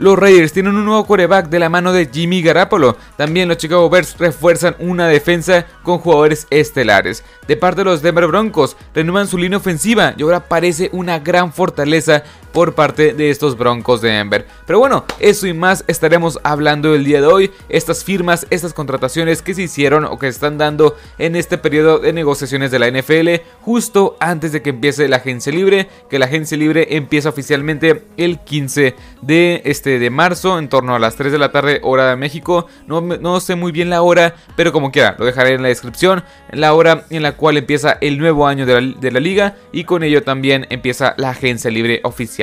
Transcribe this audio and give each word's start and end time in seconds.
Los 0.00 0.18
Raiders 0.18 0.54
tienen 0.54 0.76
un 0.76 0.86
nuevo 0.86 1.04
coreback 1.04 1.50
de 1.50 1.58
la 1.58 1.68
mano 1.68 1.92
de 1.92 2.08
Jimmy 2.10 2.40
Garapolo. 2.40 2.96
También 3.18 3.48
los 3.48 3.58
Chicago 3.58 3.90
Bears 3.90 4.16
refuerzan 4.18 4.74
una 4.78 5.06
defensa 5.06 5.66
con 5.82 5.98
jugadores 5.98 6.46
estelares. 6.48 7.22
De 7.46 7.58
parte 7.58 7.82
de 7.82 7.84
los 7.84 8.00
Denver 8.00 8.26
Broncos, 8.26 8.78
renuevan 8.94 9.26
su 9.26 9.36
línea 9.36 9.58
ofensiva 9.58 10.14
y 10.16 10.22
ahora 10.22 10.48
parece 10.48 10.88
una 10.94 11.18
gran 11.18 11.52
fortaleza 11.52 12.22
por 12.52 12.74
parte 12.74 13.12
de 13.12 13.30
estos 13.30 13.56
Broncos 13.56 14.00
de 14.00 14.10
Denver. 14.10 14.46
Pero 14.66 14.78
bueno, 14.78 15.04
eso 15.18 15.46
y 15.46 15.52
más 15.52 15.84
estaremos 15.86 16.38
hablando 16.42 16.94
el 16.94 17.04
día 17.04 17.20
de 17.20 17.26
hoy. 17.26 17.50
Estas 17.68 18.02
firmas, 18.04 18.46
estas 18.50 18.72
contrataciones 18.72 19.42
que 19.42 19.54
se 19.54 19.62
hicieron 19.62 20.04
o 20.04 20.18
que 20.18 20.26
se 20.26 20.30
están 20.30 20.58
dando 20.58 20.96
en 21.18 21.36
este 21.36 21.58
periodo 21.58 21.98
de 21.98 22.12
negociaciones 22.12 22.70
de 22.70 22.78
la 22.78 22.90
NFL, 22.90 23.42
justo 23.60 24.16
antes 24.20 24.52
de 24.52 24.62
que 24.62 24.70
empiece 24.70 25.08
la 25.08 25.16
agencia 25.16 25.52
libre, 25.52 25.88
que 26.08 26.18
la 26.18 26.26
agencia 26.26 26.56
libre 26.56 26.96
empieza 26.96 27.28
oficialmente 27.28 28.04
el 28.16 28.40
15 28.40 28.94
de, 29.22 29.62
este, 29.64 29.98
de 29.98 30.10
marzo, 30.10 30.58
en 30.58 30.68
torno 30.68 30.94
a 30.94 30.98
las 30.98 31.16
3 31.16 31.32
de 31.32 31.38
la 31.38 31.52
tarde, 31.52 31.80
hora 31.82 32.10
de 32.10 32.16
México. 32.16 32.66
No, 32.86 33.00
no 33.00 33.40
sé 33.40 33.54
muy 33.54 33.72
bien 33.72 33.90
la 33.90 34.02
hora, 34.02 34.34
pero 34.56 34.72
como 34.72 34.92
quiera, 34.92 35.16
lo 35.18 35.24
dejaré 35.24 35.54
en 35.54 35.62
la 35.62 35.68
descripción. 35.68 36.24
La 36.52 36.74
hora 36.74 37.04
en 37.10 37.22
la 37.22 37.32
cual 37.32 37.56
empieza 37.56 37.98
el 38.00 38.18
nuevo 38.18 38.46
año 38.46 38.66
de 38.66 38.80
la, 38.80 38.94
de 38.98 39.10
la 39.10 39.20
liga 39.20 39.56
y 39.72 39.84
con 39.84 40.02
ello 40.02 40.22
también 40.22 40.66
empieza 40.70 41.14
la 41.16 41.30
agencia 41.30 41.70
libre 41.70 42.00
oficial 42.04 42.40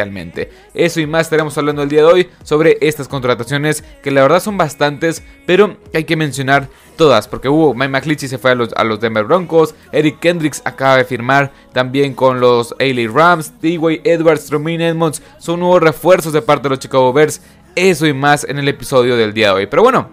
eso 0.74 1.00
y 1.00 1.08
más 1.08 1.28
estaremos 1.28 1.58
hablando 1.58 1.84
el 1.84 1.90
día 1.90 2.02
de 2.02 2.08
hoy 2.08 2.30
sobre 2.44 2.78
estas 2.82 3.08
contrataciones 3.08 3.84
que 4.04 4.12
la 4.12 4.22
verdad 4.22 4.42
son 4.42 4.58
bastantes, 4.58 5.24
pero 5.46 5.78
hay 5.94 6.04
que 6.04 6.16
mencionar 6.16 6.70
todas, 6.98 7.28
porque 7.28 7.48
hubo 7.48 7.74
Mike 7.74 7.90
McClitchy 7.90 8.28
se 8.28 8.38
fue 8.38 8.52
a 8.52 8.56
los, 8.56 8.74
a 8.74 8.84
los 8.84 9.00
Denver 9.00 9.24
Broncos, 9.24 9.74
Eric 9.92 10.20
Kendricks 10.20 10.62
acaba 10.66 10.98
de 10.98 11.06
firmar 11.06 11.52
también 11.72 12.14
con 12.14 12.40
los 12.42 12.76
LA 12.80 13.10
Rams, 13.10 13.54
T.Way 13.62 14.02
Edwards, 14.04 14.48
Tromin 14.48 14.82
Edmonds, 14.82 15.22
son 15.38 15.62
nuevos 15.62 15.82
refuerzos 15.82 16.34
de 16.34 16.42
parte 16.42 16.64
de 16.64 16.70
los 16.70 16.80
Chicago 16.80 17.14
Bears, 17.14 17.42
eso 17.76 18.08
y 18.08 18.14
más 18.14 18.44
en 18.44 18.58
el 18.58 18.68
episodio 18.68 19.16
del 19.16 19.34
día 19.34 19.50
de 19.50 19.54
hoy. 19.54 19.66
Pero 19.68 19.84
bueno, 19.84 20.10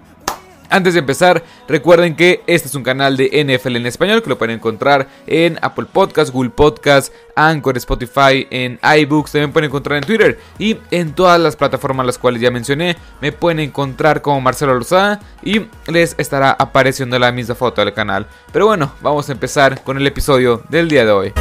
antes 0.74 0.94
de 0.94 0.98
empezar, 0.98 1.44
recuerden 1.68 2.16
que 2.16 2.42
este 2.48 2.66
es 2.66 2.74
un 2.74 2.82
canal 2.82 3.16
de 3.16 3.26
NFL 3.44 3.76
en 3.76 3.86
español 3.86 4.24
que 4.24 4.28
lo 4.28 4.36
pueden 4.36 4.56
encontrar 4.56 5.06
en 5.24 5.56
Apple 5.62 5.86
Podcasts, 5.92 6.32
Google 6.32 6.50
Podcasts, 6.50 7.12
Anchor, 7.36 7.76
Spotify, 7.76 8.48
en 8.50 8.80
iBooks, 8.82 9.30
también 9.30 9.52
pueden 9.52 9.68
encontrar 9.68 9.98
en 9.98 10.04
Twitter 10.04 10.40
y 10.58 10.76
en 10.90 11.12
todas 11.12 11.40
las 11.40 11.54
plataformas 11.54 12.06
las 12.06 12.18
cuales 12.18 12.42
ya 12.42 12.50
mencioné. 12.50 12.96
Me 13.20 13.30
pueden 13.30 13.60
encontrar 13.60 14.20
como 14.20 14.40
Marcelo 14.40 14.74
Lozada 14.74 15.20
y 15.44 15.64
les 15.86 16.16
estará 16.18 16.50
apareciendo 16.50 17.20
la 17.20 17.30
misma 17.30 17.54
foto 17.54 17.84
del 17.84 17.94
canal. 17.94 18.26
Pero 18.52 18.66
bueno, 18.66 18.94
vamos 19.00 19.28
a 19.28 19.32
empezar 19.32 19.84
con 19.84 19.96
el 19.96 20.06
episodio 20.08 20.64
del 20.70 20.88
día 20.88 21.04
de 21.04 21.12
hoy. 21.12 21.32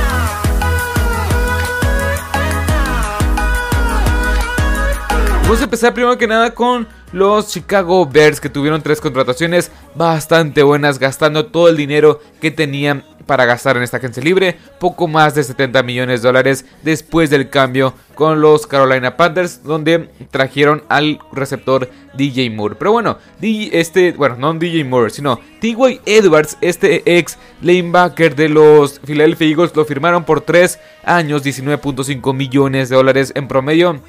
Vamos 5.42 5.60
a 5.60 5.64
empezar 5.64 5.92
primero 5.92 6.18
que 6.20 6.28
nada 6.28 6.54
con 6.54 6.88
los 7.14 7.48
Chicago 7.48 8.06
Bears 8.06 8.42
que 8.42 8.50
tuvieron 8.50 8.82
tres 8.82 9.00
contrataciones 9.00 9.72
bastante 9.96 10.64
buenas, 10.64 11.00
gastando 11.00 11.46
todo 11.46 11.70
el 11.70 11.78
dinero 11.78 12.20
que 12.42 12.52
tenían 12.52 13.06
para 13.26 13.46
gastar 13.46 13.78
en 13.78 13.84
esta 13.84 13.98
agencia 13.98 14.22
libre, 14.22 14.58
poco 14.80 15.08
más 15.08 15.36
de 15.36 15.44
70 15.44 15.82
millones 15.84 16.22
de 16.22 16.28
dólares 16.28 16.66
después 16.82 17.30
del 17.30 17.50
cambio 17.50 17.94
con 18.16 18.42
los 18.42 18.68
Carolina 18.68 19.16
Panthers, 19.16 19.64
donde 19.64 20.10
trajeron 20.30 20.84
al 20.90 21.20
receptor 21.32 21.90
DJ 22.16 22.50
Moore. 22.50 22.76
Pero 22.78 22.92
bueno, 22.92 23.18
este, 23.42 24.12
bueno, 24.12 24.36
no 24.38 24.54
DJ 24.54 24.84
Moore, 24.84 25.10
sino 25.10 25.40
T.Y. 25.62 26.02
Edwards, 26.06 26.58
este 26.62 27.18
ex 27.18 27.38
lanebacker 27.62 28.36
de 28.36 28.50
los 28.50 29.00
Philadelphia 29.00 29.48
Eagles, 29.48 29.76
lo 29.76 29.86
firmaron 29.86 30.26
por 30.26 30.42
3 30.42 30.80
años, 31.06 31.46
19.5 31.46 32.34
millones 32.34 32.90
de 32.90 32.96
dólares 32.96 33.32
en 33.36 33.48
promedio 33.48 34.02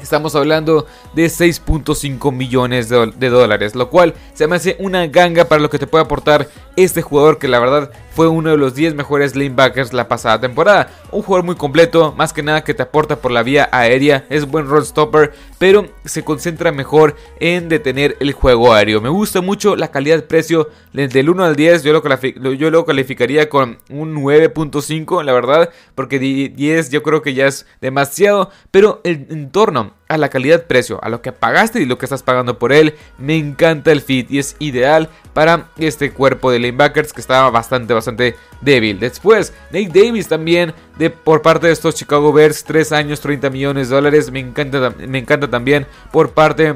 Estamos 0.00 0.36
hablando 0.36 0.86
de 1.14 1.26
6.5 1.26 2.32
millones 2.32 2.88
de, 2.88 3.28
dólares, 3.30 3.74
lo 3.74 3.90
cual 3.90 4.14
se 4.32 4.46
me 4.46 4.54
hace 4.54 4.76
una 4.78 5.08
ganga 5.08 5.46
para 5.46 5.60
lo 5.60 5.70
que 5.70 5.78
te 5.80 5.88
puede 5.88 6.04
aportar 6.04 6.48
este 6.76 7.02
jugador 7.02 7.38
que 7.38 7.48
la 7.48 7.58
verdad 7.58 7.90
fue 8.14 8.28
uno 8.28 8.50
de 8.50 8.56
los 8.56 8.76
10 8.76 8.94
mejores 8.94 9.34
lanebackers 9.34 9.92
la 9.92 10.06
pasada 10.06 10.40
temporada. 10.40 10.90
Un 11.10 11.22
jugador 11.22 11.44
muy 11.44 11.56
completo, 11.56 12.14
más 12.16 12.32
que 12.32 12.44
nada 12.44 12.62
que 12.62 12.74
te 12.74 12.82
aporta 12.82 13.16
por 13.16 13.32
la 13.32 13.42
vía 13.42 13.68
aérea, 13.72 14.24
es 14.30 14.46
buen 14.46 14.68
run 14.68 14.84
stopper, 14.84 15.32
pero 15.58 15.88
se 16.04 16.22
concentra 16.22 16.70
mejor 16.70 17.16
en 17.40 17.68
detener 17.68 18.16
el 18.20 18.32
juego 18.32 18.72
aéreo. 18.72 19.00
Me 19.00 19.08
gusta 19.08 19.40
mucho 19.40 19.74
la 19.74 19.90
calidad-precio 19.90 20.68
del 20.92 21.30
1 21.30 21.44
al 21.44 21.56
10, 21.56 21.82
yo 21.82 21.92
lo, 21.92 22.52
yo 22.52 22.70
lo 22.70 22.84
calificaría 22.84 23.48
con 23.48 23.78
un 23.90 24.14
9.5, 24.14 25.24
la 25.24 25.32
verdad, 25.32 25.70
porque 25.96 26.20
10 26.20 26.90
yo 26.90 27.02
creo 27.02 27.22
que 27.22 27.34
ya 27.34 27.46
es 27.46 27.66
demasiado, 27.80 28.50
pero 28.70 29.00
el 29.02 29.26
entorno 29.30 29.87
a 30.08 30.16
la 30.16 30.28
calidad-precio, 30.28 30.98
a 31.02 31.08
lo 31.08 31.22
que 31.22 31.32
pagaste 31.32 31.80
y 31.80 31.86
lo 31.86 31.98
que 31.98 32.06
estás 32.06 32.22
pagando 32.22 32.58
por 32.58 32.72
él. 32.72 32.94
Me 33.18 33.36
encanta 33.36 33.92
el 33.92 34.00
fit 34.00 34.30
y 34.30 34.38
es 34.38 34.56
ideal 34.58 35.08
para 35.34 35.68
este 35.78 36.12
cuerpo 36.12 36.50
de 36.50 36.58
linebackers 36.58 37.12
que 37.12 37.20
estaba 37.20 37.50
bastante, 37.50 37.94
bastante 37.94 38.36
débil. 38.60 39.00
Después, 39.00 39.52
Nate 39.70 39.90
Davis 39.92 40.28
también, 40.28 40.74
de, 40.98 41.10
por 41.10 41.42
parte 41.42 41.66
de 41.66 41.72
estos 41.72 41.94
Chicago 41.94 42.32
Bears, 42.32 42.64
3 42.64 42.92
años, 42.92 43.20
30 43.20 43.50
millones 43.50 43.88
de 43.88 43.94
dólares. 43.94 44.30
Me 44.30 44.40
encanta, 44.40 44.92
me 44.98 45.18
encanta 45.18 45.48
también 45.48 45.86
por 46.12 46.30
parte 46.30 46.74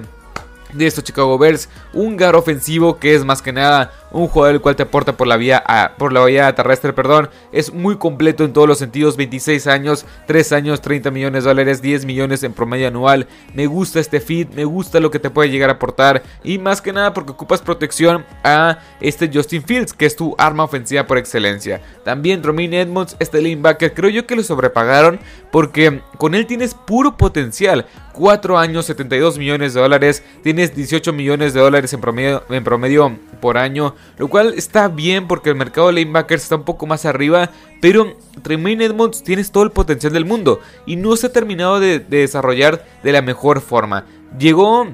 de 0.73 0.87
estos 0.87 1.05
Chicago 1.05 1.39
Bears, 1.39 1.69
un 1.93 2.17
gar 2.17 2.35
ofensivo 2.35 2.99
que 2.99 3.15
es 3.15 3.25
más 3.25 3.43
que 3.43 3.53
nada 3.53 3.93
un 4.13 4.29
jugador 4.29 4.57
el 4.57 4.61
cual 4.61 4.77
te 4.77 4.85
aporta 4.85 5.17
por 5.17 5.27
la 5.27 5.37
vía 5.37 5.63
por 5.99 6.13
la 6.13 6.25
vía 6.25 6.55
terrestre, 6.55 6.93
perdón, 6.93 7.31
es 7.53 7.73
muy 7.73 7.97
completo 7.97 8.45
en 8.45 8.53
todos 8.53 8.69
los 8.69 8.79
sentidos, 8.79 9.17
26 9.17 9.67
años, 9.67 10.07
3 10.27 10.53
años, 10.53 10.81
30 10.81 11.11
millones 11.11 11.45
de 11.45 11.51
dólares, 11.51 11.83
10 11.83 12.05
millones 12.05 12.43
en 12.43 12.53
promedio 12.53 12.89
anual. 12.89 13.27
Me 13.55 13.67
gusta 13.67 14.01
este 14.01 14.21
fit, 14.21 14.53
me 14.55 14.65
gusta 14.65 15.01
lo 15.01 15.11
que 15.11 15.19
te 15.19 15.31
puede 15.31 15.51
llegar 15.51 15.71
a 15.71 15.75
aportar 15.75 16.23
y 16.45 16.59
más 16.59 16.81
que 16.81 16.93
nada 16.93 17.15
porque 17.15 17.33
ocupas 17.33 17.61
protección 17.61 18.25
a 18.45 18.79
este 19.01 19.31
Justin 19.33 19.63
Fields, 19.63 19.93
que 19.93 20.07
es 20.07 20.17
tu 20.17 20.35
arma 20.39 20.65
ofensiva 20.65 21.07
por 21.07 21.19
excelencia. 21.19 21.81
También 22.05 22.43
Romain 22.43 22.75
Edmonds, 22.75 23.17
este 23.19 23.41
linebacker, 23.41 23.95
creo 23.95 24.11
yo 24.11 24.27
que 24.27 24.37
lo 24.37 24.43
sobrepagaron 24.43 25.21
porque 25.51 26.01
con 26.19 26.35
él 26.35 26.47
tienes 26.47 26.75
puro 26.75 27.17
potencial. 27.17 27.87
4 28.13 28.59
años, 28.59 28.87
72 28.87 29.39
millones 29.39 29.75
de 29.75 29.81
dólares, 29.81 30.23
tienes 30.43 30.75
18 30.75 31.13
millones 31.13 31.55
de 31.55 31.61
dólares 31.61 31.93
en 31.93 32.01
promedio, 32.01 32.43
en 32.49 32.65
promedio 32.65 33.17
por 33.41 33.57
año. 33.57 33.95
Lo 34.19 34.29
cual 34.29 34.55
está 34.57 34.89
bien 34.89 35.27
porque 35.27 35.51
el 35.51 35.57
mercado 35.57 35.89
de 35.89 35.95
lanebackers 35.95 36.43
está 36.43 36.57
un 36.57 36.65
poco 36.65 36.87
más 36.87 37.05
arriba. 37.05 37.51
Pero 37.81 38.17
Tremaine 38.43 38.85
Edmonds 38.85 39.23
tienes 39.23 39.51
todo 39.51 39.65
el 39.65 39.71
potencial 39.71 40.13
del 40.13 40.25
mundo. 40.25 40.61
Y 40.87 40.97
no 40.97 41.17
se 41.17 41.27
ha 41.27 41.33
terminado 41.33 41.81
de 41.81 41.99
desarrollar 41.99 42.85
de 43.03 43.13
la 43.13 43.23
mejor 43.23 43.61
forma. 43.61 44.07
Llegó 44.39 44.87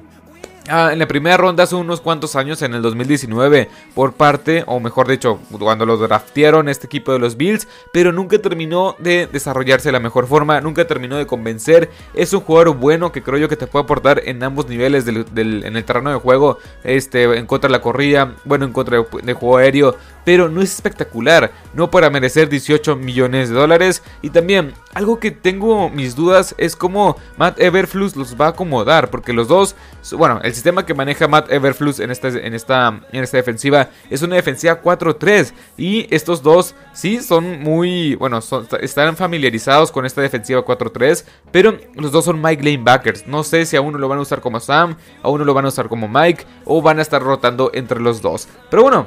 Ah, 0.71 0.91
en 0.93 0.99
la 0.99 1.09
primera 1.09 1.39
ronda 1.39 1.65
hace 1.65 1.77
unos 1.77 2.03
cuantos 2.03 2.37
años, 2.37 2.61
en 2.61 2.75
el 2.75 2.83
2019, 2.83 3.71
por 3.95 4.13
parte, 4.13 4.65
o 4.67 4.81
mejor 4.81 5.09
dicho, 5.09 5.39
cuando 5.59 5.87
lo 5.87 5.97
draftearon 5.97 6.69
este 6.69 6.87
equipo 6.87 7.11
de 7.11 7.19
los 7.19 7.39
Bills, 7.39 7.67
pero 7.91 8.13
nunca 8.13 8.39
terminó 8.39 8.95
de 8.99 9.27
desarrollarse 9.27 9.89
de 9.89 9.93
la 9.93 10.01
mejor 10.01 10.27
forma, 10.27 10.61
nunca 10.61 10.87
terminó 10.87 11.17
de 11.17 11.27
convencer. 11.27 11.91
Es 12.13 12.35
un 12.35 12.41
jugador 12.41 12.77
bueno 12.77 13.13
que 13.13 13.23
creo 13.23 13.39
yo 13.39 13.49
que 13.49 13.57
te 13.57 13.67
puede 13.67 13.85
aportar 13.85 14.21
en 14.27 14.43
ambos 14.43 14.69
niveles 14.69 15.07
del, 15.07 15.25
en 15.65 15.75
el 15.75 15.85
terreno 15.85 16.11
de 16.11 16.17
juego, 16.17 16.59
este, 16.85 17.25
en 17.39 17.47
contra 17.47 17.69
de 17.69 17.73
la 17.73 17.81
corrida, 17.81 18.35
bueno, 18.45 18.67
en 18.67 18.73
contra 18.73 18.99
de, 18.99 19.33
juego 19.33 19.57
aéreo, 19.57 19.97
pero 20.29 20.51
no 20.51 20.61
es 20.61 20.75
espectacular, 20.75 21.53
no 21.73 21.91
para 21.91 22.11
merecer 22.11 22.51
18 22.51 22.97
millones 22.97 23.49
de 23.49 23.55
dólares. 23.55 24.03
Y 24.21 24.29
también, 24.29 24.75
algo 24.93 25.19
que 25.19 25.31
tengo 25.31 25.89
mis 25.89 26.15
dudas 26.15 26.55
es 26.59 26.77
cómo 26.77 27.17
Matt 27.39 27.59
Everflux 27.59 28.15
los 28.15 28.39
va 28.39 28.45
a 28.45 28.49
acomodar, 28.51 29.09
porque 29.09 29.33
los 29.33 29.49
dos, 29.49 29.75
bueno, 30.13 30.39
el 30.45 30.53
sistema 30.53 30.85
que 30.85 30.93
maneja 30.93 31.29
Matt 31.29 31.51
Everflux 31.51 32.01
en 32.01 32.11
esta, 32.11 32.29
en 32.29 32.53
esta, 32.53 33.01
en 33.11 33.25
esta 33.25 33.39
defensiva 33.39 33.89
es 34.11 34.21
una 34.21 34.37
defensiva 34.37 34.83
4-3. 34.83 35.55
Y 35.79 36.15
estos 36.15 36.43
dos 36.43 36.75
sí 36.93 37.23
son 37.23 37.63
muy, 37.63 38.15
bueno, 38.17 38.41
están 38.83 39.17
familiarizados 39.17 39.91
con 39.91 40.05
esta 40.05 40.21
defensiva 40.21 40.63
4-3. 40.63 41.25
Pero 41.51 41.79
los 41.95 42.13
dos 42.13 42.27
son 42.27 42.43
Mike 42.43 42.63
Lanebackers. 42.63 43.27
No 43.27 43.45
sé 43.45 43.65
si 43.65 43.77
a 43.77 43.81
uno 43.81 43.97
lo 43.97 44.09
van 44.09 44.19
a 44.19 44.21
usar 44.21 44.43
como 44.43 44.61
Sam, 44.61 44.95
a 45.23 45.31
uno 45.31 45.47
lo 45.47 45.55
van 45.55 45.65
a 45.65 45.69
usar 45.69 45.89
como 45.89 46.07
Mike, 46.07 46.45
o 46.67 46.83
van 46.83 46.99
a 46.99 47.03
estar 47.03 47.23
rotando 47.23 47.71
entre 47.73 47.99
los 47.99 48.21
dos. 48.21 48.47
Pero 48.69 48.83
bueno, 48.83 49.07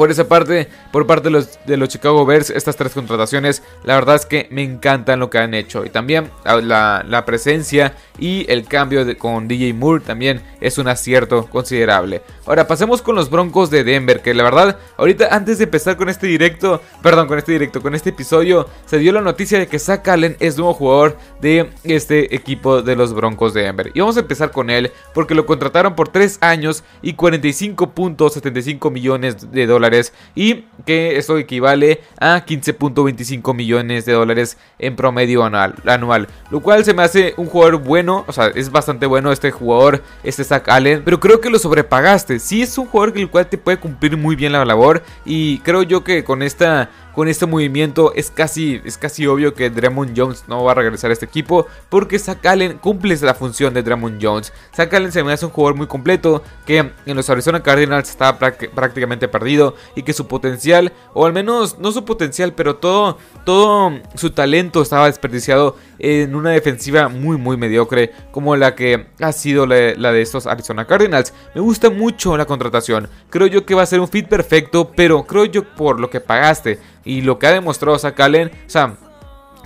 por 0.00 0.10
esa 0.10 0.26
parte, 0.26 0.66
por 0.92 1.06
parte 1.06 1.24
de 1.24 1.30
los, 1.30 1.58
de 1.66 1.76
los 1.76 1.90
Chicago 1.90 2.24
Bears, 2.24 2.48
estas 2.48 2.74
tres 2.74 2.94
contrataciones, 2.94 3.62
la 3.84 3.96
verdad 3.96 4.16
es 4.16 4.24
que 4.24 4.48
me 4.50 4.62
encantan 4.62 5.20
lo 5.20 5.28
que 5.28 5.36
han 5.36 5.52
hecho. 5.52 5.84
Y 5.84 5.90
también 5.90 6.30
ah, 6.46 6.56
la, 6.56 7.24
presencia 7.26 7.94
y 8.18 8.50
el 8.50 8.64
cambio 8.64 9.04
con 9.18 9.46
DJ 9.46 9.74
Moore 9.74 10.02
también 10.02 10.40
es 10.62 10.78
un 10.78 10.88
acierto 10.88 11.46
considerable. 11.50 12.22
Ahora 12.46 12.66
pasemos 12.66 13.02
con 13.02 13.14
los 13.14 13.28
Broncos 13.28 13.68
de 13.68 13.84
Denver, 13.84 14.22
que 14.22 14.32
la 14.32 14.42
verdad, 14.42 14.78
ahorita 14.96 15.28
antes 15.32 15.58
de 15.58 15.64
empezar 15.64 15.98
con 15.98 16.08
este 16.08 16.26
directo, 16.26 16.80
perdón, 17.02 17.28
con 17.28 17.36
este 17.36 17.52
directo, 17.52 17.82
con 17.82 17.94
este 17.94 18.08
episodio, 18.08 18.70
se 18.86 18.96
dio 18.98 19.12
la 19.12 19.20
noticia 19.20 19.58
de 19.58 19.66
que 19.66 19.78
Zach 19.78 20.08
Allen 20.08 20.34
es 20.40 20.56
nuevo 20.56 20.72
jugador 20.72 21.18
de 21.42 21.68
este 21.84 22.34
equipo 22.34 22.80
de 22.80 22.96
los 22.96 23.12
Broncos 23.12 23.52
de 23.52 23.64
Denver. 23.64 23.90
Y 23.92 24.00
vamos 24.00 24.16
a 24.16 24.20
empezar 24.20 24.50
con 24.50 24.70
él 24.70 24.92
porque 25.12 25.34
lo 25.34 25.44
contrataron 25.44 25.94
por 25.94 26.08
3 26.08 26.38
años 26.40 26.84
y 27.02 27.16
45.75 27.16 28.90
millones 28.90 29.52
de 29.52 29.66
dólares 29.66 29.89
y 30.34 30.64
que 30.86 31.16
esto 31.16 31.38
equivale 31.38 32.00
a 32.18 32.44
15.25 32.44 33.54
millones 33.54 34.04
de 34.04 34.12
dólares 34.12 34.56
en 34.78 34.96
promedio 34.96 35.44
anual, 35.44 35.74
anual, 35.86 36.28
lo 36.50 36.60
cual 36.60 36.84
se 36.84 36.94
me 36.94 37.02
hace 37.02 37.34
un 37.36 37.46
jugador 37.46 37.78
bueno, 37.78 38.24
o 38.26 38.32
sea, 38.32 38.46
es 38.46 38.70
bastante 38.70 39.06
bueno 39.06 39.32
este 39.32 39.50
jugador, 39.50 40.02
este 40.22 40.44
Zach 40.44 40.68
Allen, 40.68 41.02
pero 41.04 41.20
creo 41.20 41.40
que 41.40 41.50
lo 41.50 41.58
sobrepagaste, 41.58 42.38
sí 42.38 42.62
es 42.62 42.76
un 42.78 42.86
jugador 42.86 43.16
el 43.16 43.30
cual 43.30 43.48
te 43.48 43.58
puede 43.58 43.78
cumplir 43.78 44.16
muy 44.16 44.36
bien 44.36 44.52
la 44.52 44.64
labor 44.64 45.02
y 45.24 45.58
creo 45.58 45.82
yo 45.82 46.04
que 46.04 46.24
con 46.24 46.42
esta 46.42 46.90
con 47.14 47.28
este 47.28 47.46
movimiento 47.46 48.12
es 48.14 48.30
casi, 48.30 48.80
es 48.84 48.96
casi 48.96 49.26
obvio 49.26 49.54
que 49.54 49.70
Draymond 49.70 50.14
Jones 50.16 50.44
no 50.48 50.64
va 50.64 50.72
a 50.72 50.74
regresar 50.76 51.10
a 51.10 51.12
este 51.12 51.26
equipo 51.26 51.66
porque 51.88 52.18
Zach 52.18 52.44
Allen 52.46 52.78
cumple 52.78 53.16
la 53.20 53.34
función 53.34 53.74
de 53.74 53.82
Draymond 53.82 54.18
Jones. 54.22 54.52
Zach 54.74 54.92
Allen 54.94 55.12
se 55.12 55.24
me 55.24 55.32
hace 55.32 55.44
un 55.44 55.52
jugador 55.52 55.76
muy 55.76 55.86
completo 55.86 56.42
que 56.66 56.78
en 56.78 57.16
los 57.16 57.28
Arizona 57.28 57.62
Cardinals 57.62 58.08
estaba 58.08 58.38
prácticamente 58.38 59.28
perdido 59.28 59.69
y 59.94 60.02
que 60.02 60.12
su 60.12 60.26
potencial, 60.26 60.92
o 61.14 61.26
al 61.26 61.32
menos 61.32 61.78
no 61.78 61.92
su 61.92 62.04
potencial, 62.04 62.52
pero 62.54 62.76
todo, 62.76 63.18
todo 63.44 63.92
su 64.14 64.30
talento 64.30 64.82
estaba 64.82 65.06
desperdiciado 65.06 65.76
en 65.98 66.34
una 66.34 66.50
defensiva 66.50 67.08
muy 67.08 67.36
muy 67.36 67.56
mediocre 67.56 68.12
como 68.30 68.56
la 68.56 68.74
que 68.74 69.06
ha 69.20 69.32
sido 69.32 69.66
la, 69.66 70.12
de 70.12 70.22
estos 70.22 70.46
Arizona 70.46 70.86
Cardinals. 70.86 71.32
Me 71.54 71.60
gusta 71.60 71.90
mucho 71.90 72.36
la 72.36 72.46
contratación, 72.46 73.08
creo 73.28 73.46
yo 73.46 73.66
que 73.66 73.74
va 73.74 73.82
a 73.82 73.86
ser 73.86 74.00
un 74.00 74.08
fit 74.08 74.28
perfecto, 74.28 74.92
pero 74.94 75.24
creo 75.24 75.44
yo 75.44 75.64
por 75.74 76.00
lo 76.00 76.10
que 76.10 76.20
pagaste 76.20 76.78
y 77.04 77.22
lo 77.22 77.38
que 77.38 77.46
ha 77.46 77.52
demostrado 77.52 77.98
Zach 77.98 78.18
Allen, 78.20 78.50
o 78.66 78.70
sea, 78.70 78.96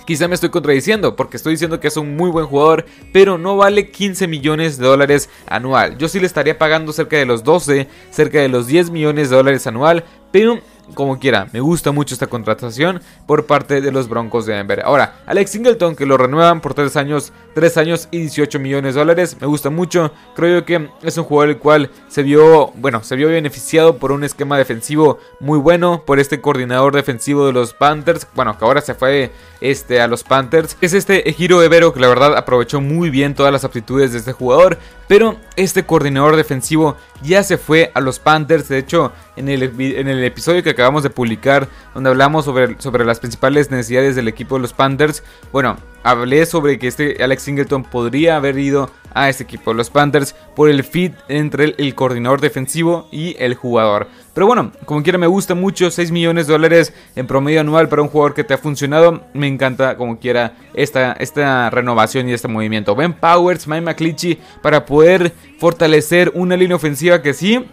Quizá 0.05 0.27
me 0.27 0.35
estoy 0.35 0.49
contradiciendo 0.49 1.15
porque 1.15 1.37
estoy 1.37 1.53
diciendo 1.53 1.79
que 1.79 1.87
es 1.87 1.97
un 1.97 2.15
muy 2.15 2.29
buen 2.29 2.45
jugador, 2.45 2.85
pero 3.11 3.39
no 3.39 3.57
vale 3.57 3.89
15 3.89 4.27
millones 4.27 4.77
de 4.77 4.85
dólares 4.85 5.29
anual. 5.47 5.97
Yo 5.97 6.07
sí 6.07 6.19
le 6.19 6.27
estaría 6.27 6.59
pagando 6.59 6.93
cerca 6.93 7.17
de 7.17 7.25
los 7.25 7.43
12, 7.43 7.87
cerca 8.11 8.39
de 8.39 8.47
los 8.47 8.67
10 8.67 8.91
millones 8.91 9.31
de 9.31 9.35
dólares 9.35 9.65
anual, 9.65 10.05
pero 10.35 10.59
como 10.93 11.17
quiera, 11.17 11.47
me 11.53 11.61
gusta 11.61 11.93
mucho 11.93 12.13
esta 12.13 12.27
contratación 12.27 13.01
por 13.25 13.45
parte 13.45 13.79
de 13.79 13.91
los 13.91 14.09
Broncos 14.09 14.45
de 14.45 14.53
Denver. 14.53 14.81
Ahora, 14.83 15.15
Alex 15.25 15.51
Singleton, 15.51 15.95
que 15.95 16.05
lo 16.05 16.17
renuevan 16.17 16.59
por 16.59 16.73
3 16.73 16.95
años, 16.97 17.31
3 17.55 17.77
años 17.77 18.07
y 18.11 18.19
18 18.19 18.59
millones 18.59 18.93
de 18.93 18.99
dólares, 18.99 19.37
me 19.39 19.47
gusta 19.47 19.69
mucho. 19.69 20.11
Creo 20.35 20.59
yo 20.59 20.65
que 20.65 20.89
es 21.01 21.17
un 21.17 21.23
jugador 21.23 21.49
el 21.49 21.57
cual 21.57 21.89
se 22.07 22.21
vio, 22.21 22.73
bueno, 22.75 23.01
se 23.01 23.15
vio 23.15 23.29
beneficiado 23.29 23.97
por 23.97 24.11
un 24.11 24.25
esquema 24.25 24.57
defensivo 24.57 25.19
muy 25.39 25.57
bueno, 25.57 26.03
por 26.05 26.19
este 26.19 26.41
coordinador 26.41 26.93
defensivo 26.93 27.47
de 27.47 27.53
los 27.53 27.73
Panthers, 27.73 28.27
bueno, 28.35 28.57
que 28.57 28.65
ahora 28.65 28.81
se 28.81 28.93
fue 28.93 29.31
este, 29.61 30.01
a 30.01 30.07
los 30.07 30.23
Panthers. 30.23 30.77
Es 30.81 30.93
este 30.93 31.23
Giro 31.33 31.63
Evero 31.63 31.93
que 31.93 31.99
la 32.01 32.09
verdad 32.09 32.35
aprovechó 32.35 32.81
muy 32.81 33.09
bien 33.09 33.33
todas 33.33 33.53
las 33.53 33.63
aptitudes 33.63 34.11
de 34.11 34.19
este 34.19 34.33
jugador, 34.33 34.77
pero 35.07 35.37
este 35.55 35.85
coordinador 35.85 36.35
defensivo 36.35 36.95
ya 37.25 37.43
se 37.43 37.57
fue 37.57 37.91
a 37.93 38.01
los 38.01 38.19
Panthers. 38.19 38.67
De 38.67 38.77
hecho, 38.77 39.11
en 39.35 39.49
el, 39.49 39.63
en 39.63 40.07
el 40.07 40.23
episodio 40.23 40.63
que 40.63 40.69
acabamos 40.69 41.03
de 41.03 41.09
publicar, 41.09 41.67
donde 41.93 42.09
hablamos 42.09 42.45
sobre, 42.45 42.79
sobre 42.79 43.05
las 43.05 43.19
principales 43.19 43.71
necesidades 43.71 44.15
del 44.15 44.27
equipo 44.27 44.55
de 44.55 44.61
los 44.61 44.73
Panthers, 44.73 45.23
bueno, 45.51 45.77
hablé 46.03 46.45
sobre 46.45 46.77
que 46.77 46.87
este 46.87 47.23
Alex 47.23 47.43
Singleton 47.43 47.83
podría 47.83 48.35
haber 48.35 48.57
ido 48.59 48.91
a 49.15 49.29
este 49.29 49.43
equipo 49.43 49.71
de 49.71 49.77
los 49.77 49.89
Panthers 49.89 50.35
por 50.55 50.69
el 50.69 50.83
fit 50.83 51.13
entre 51.29 51.73
el, 51.77 51.95
coordinador 51.95 52.41
defensivo 52.41 53.07
y 53.11 53.35
el 53.39 53.55
jugador. 53.55 54.07
Pero 54.35 54.47
bueno, 54.47 54.73
como 54.83 55.01
quiera 55.01 55.17
me 55.17 55.27
gusta 55.27 55.55
mucho, 55.55 55.89
6 55.89 56.11
millones 56.11 56.45
de 56.45 56.51
dólares 56.51 56.93
en 57.15 57.25
promedio 57.25 57.61
anual 57.61 57.87
para 57.87 58.01
un 58.01 58.09
jugador 58.09 58.33
que 58.33 58.43
te 58.43 58.53
ha 58.53 58.57
funcionado. 58.57 59.21
Me 59.33 59.47
encanta 59.47 59.95
como 59.95 60.19
quiera 60.19 60.57
esta, 60.73 61.13
esta 61.13 61.69
renovación 61.69 62.27
y 62.27 62.33
este 62.33 62.49
movimiento. 62.49 62.95
Ben 62.95 63.13
Powers, 63.13 63.65
Mike 63.65 63.81
McClichy 63.81 64.37
para 64.61 64.85
poder 64.85 65.31
fortalecer 65.57 66.33
una 66.35 66.57
línea 66.57 66.75
ofensiva 66.75 67.21
que 67.21 67.33
sí 67.33 67.65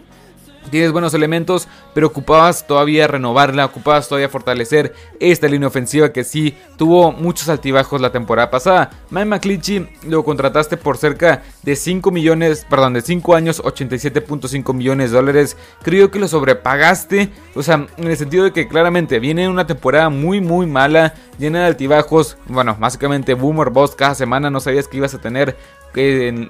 Tienes 0.69 0.91
buenos 0.91 1.13
elementos, 1.13 1.67
pero 1.93 2.07
ocupabas 2.07 2.65
todavía 2.65 3.07
renovarla, 3.07 3.65
ocupabas 3.65 4.07
todavía 4.07 4.29
fortalecer 4.29 4.93
esta 5.19 5.47
línea 5.47 5.67
ofensiva 5.67 6.11
que 6.11 6.23
sí 6.23 6.55
tuvo 6.77 7.11
muchos 7.11 7.49
altibajos 7.49 8.01
la 8.01 8.11
temporada 8.11 8.49
pasada. 8.49 8.89
Mike 9.09 9.25
McClichy 9.25 9.87
lo 10.07 10.23
contrataste 10.23 10.77
por 10.77 10.97
cerca 10.97 11.43
de 11.61 11.75
5 11.75 12.11
millones, 12.11 12.65
perdón, 12.69 12.93
de 12.93 13.01
5 13.01 13.35
años, 13.35 13.61
87.5 13.63 14.73
millones 14.73 15.11
de 15.11 15.17
dólares. 15.17 15.57
Creo 15.83 16.11
que 16.11 16.19
lo 16.19 16.27
sobrepagaste, 16.27 17.29
o 17.55 17.63
sea, 17.63 17.87
en 17.97 18.07
el 18.07 18.17
sentido 18.17 18.45
de 18.45 18.51
que 18.53 18.67
claramente 18.67 19.19
viene 19.19 19.47
una 19.47 19.67
temporada 19.67 20.09
muy, 20.09 20.41
muy 20.41 20.65
mala, 20.65 21.13
llena 21.37 21.59
de 21.59 21.65
altibajos. 21.65 22.37
Bueno, 22.47 22.75
básicamente 22.79 23.33
Boomer 23.33 23.69
Boss 23.69 23.95
cada 23.95 24.15
semana 24.15 24.49
no 24.49 24.59
sabías 24.59 24.87
que 24.87 24.97
ibas 24.97 25.13
a 25.13 25.21
tener 25.21 25.57
en, 25.95 26.47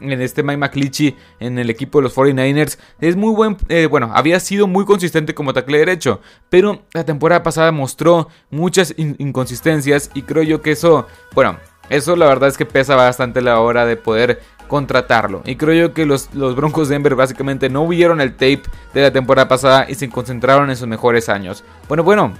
en, 0.00 0.22
este 0.22 0.42
Mike 0.42 0.58
McClichy 0.58 1.16
en 1.38 1.58
el 1.58 1.70
equipo 1.70 1.98
de 1.98 2.04
los 2.04 2.16
49ers. 2.16 2.78
Es 3.00 3.16
muy 3.16 3.34
buen, 3.34 3.56
eh, 3.68 3.86
bueno, 3.86 4.10
había 4.14 4.40
sido 4.40 4.66
muy 4.66 4.84
consistente 4.84 5.34
como 5.34 5.52
tackle 5.52 5.78
derecho, 5.78 6.20
pero 6.48 6.82
la 6.92 7.04
temporada 7.04 7.42
pasada 7.42 7.72
mostró 7.72 8.28
muchas 8.50 8.94
inconsistencias 8.96 10.10
y 10.14 10.22
creo 10.22 10.42
yo 10.42 10.62
que 10.62 10.72
eso, 10.72 11.06
bueno, 11.34 11.58
eso 11.88 12.16
la 12.16 12.26
verdad 12.26 12.48
es 12.48 12.56
que 12.56 12.66
pesa 12.66 12.94
bastante 12.96 13.40
la 13.40 13.60
hora 13.60 13.84
de 13.84 13.96
poder 13.96 14.40
contratarlo. 14.68 15.42
Y 15.44 15.56
creo 15.56 15.88
yo 15.88 15.94
que 15.94 16.06
los, 16.06 16.32
los, 16.32 16.54
Broncos 16.54 16.88
de 16.88 16.94
Denver 16.94 17.16
básicamente 17.16 17.68
no 17.68 17.86
vieron 17.88 18.20
el 18.20 18.32
tape 18.32 18.62
de 18.94 19.02
la 19.02 19.12
temporada 19.12 19.48
pasada 19.48 19.86
y 19.88 19.96
se 19.96 20.08
concentraron 20.08 20.70
en 20.70 20.76
sus 20.76 20.86
mejores 20.86 21.28
años. 21.28 21.64
Bueno, 21.88 22.04
bueno, 22.04 22.32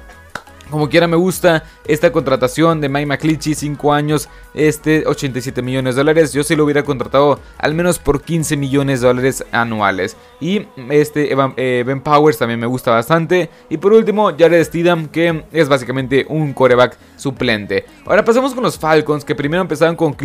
como 0.70 0.88
quiera 0.88 1.06
me 1.06 1.17
gusta 1.17 1.64
esta 1.87 2.12
contratación 2.12 2.81
de 2.81 2.88
Mike 2.88 3.06
McClichy, 3.06 3.55
5 3.55 3.93
años, 3.93 4.28
este 4.55 5.05
87 5.06 5.62
millones 5.62 5.94
de 5.94 6.00
dólares. 6.00 6.32
Yo 6.32 6.44
sí 6.44 6.56
lo 6.56 6.64
hubiera 6.64 6.84
contratado 6.84 7.40
al 7.58 7.75
menos 7.75 7.99
por 7.99 8.22
15 8.22 8.56
millones 8.56 9.00
de 9.00 9.08
dólares 9.08 9.44
anuales. 9.52 10.17
Y 10.40 10.67
este 10.90 11.32
eh, 11.56 11.84
Ben 11.87 12.00
Powers 12.00 12.38
también 12.38 12.61
me 12.61 12.67
gusta 12.67 12.90
bastante. 12.93 13.50
Y 13.69 13.76
por 13.76 13.93
último, 13.93 14.31
Jared 14.38 14.64
Steedham, 14.64 15.08
que 15.08 15.44
es 15.52 15.69
básicamente 15.69 16.25
un 16.28 16.52
coreback 16.52 16.96
suplente. 17.17 17.84
Ahora 18.06 18.25
pasamos 18.25 18.55
con 18.55 18.62
los 18.62 18.78
Falcons, 18.78 19.25
que 19.25 19.34
primero 19.34 19.62
empezaron 19.62 19.96
con, 19.96 20.17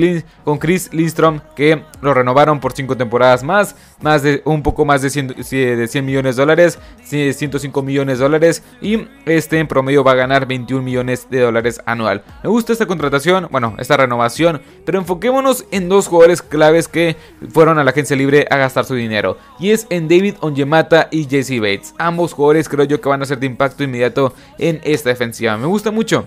con 0.43 0.57
Chris 0.57 0.93
Lindstrom, 0.93 1.41
que 1.55 1.83
lo 2.01 2.13
renovaron 2.13 2.59
por 2.59 2.73
5 2.73 2.95
temporadas 2.95 3.43
más, 3.43 3.75
más 4.01 4.23
de 4.23 4.41
un 4.45 4.63
poco 4.63 4.85
más 4.85 5.01
de 5.01 5.09
100, 5.09 5.27
de 5.27 5.87
100 5.87 6.05
millones 6.05 6.35
de 6.35 6.41
dólares, 6.41 6.79
105 7.03 7.81
millones 7.81 8.19
de 8.19 8.23
dólares. 8.23 8.63
Y 8.81 9.07
este 9.25 9.59
en 9.59 9.67
promedio 9.67 10.03
va 10.03 10.11
a 10.11 10.15
ganar 10.15 10.34
21 10.43 10.83
millones 10.83 11.27
de 11.29 11.39
dólares 11.39 11.81
anual. 11.85 12.23
Me 12.43 12.49
gusta 12.49 12.73
esta 12.73 12.85
contratación, 12.85 13.47
bueno, 13.49 13.75
esta 13.79 13.95
renovación, 13.95 14.61
pero 14.85 14.99
enfoquémonos 14.99 15.65
en 15.71 15.87
dos 15.87 16.07
jugadores 16.07 16.41
claves 16.41 16.89
que 16.89 17.15
fueron 17.51 17.79
a 17.79 17.85
la 17.85 17.91
agencia 17.91 18.17
libre 18.17 18.45
a 18.49 18.57
gastar 18.57 18.83
su 18.83 18.95
dinero. 18.95 19.37
Y 19.59 19.71
es 19.71 19.87
en 19.89 20.09
David 20.09 20.35
Onyemata 20.41 21.07
y 21.11 21.25
Jesse 21.25 21.61
Bates. 21.61 21.95
Ambos 21.97 22.33
jugadores 22.33 22.67
creo 22.67 22.85
yo 22.85 22.99
que 22.99 23.07
van 23.07 23.21
a 23.21 23.25
ser 23.25 23.39
de 23.39 23.47
impacto 23.47 23.83
inmediato 23.83 24.33
en 24.57 24.81
esta 24.83 25.09
defensiva. 25.09 25.55
Me 25.55 25.67
gusta 25.67 25.91
mucho. 25.91 26.25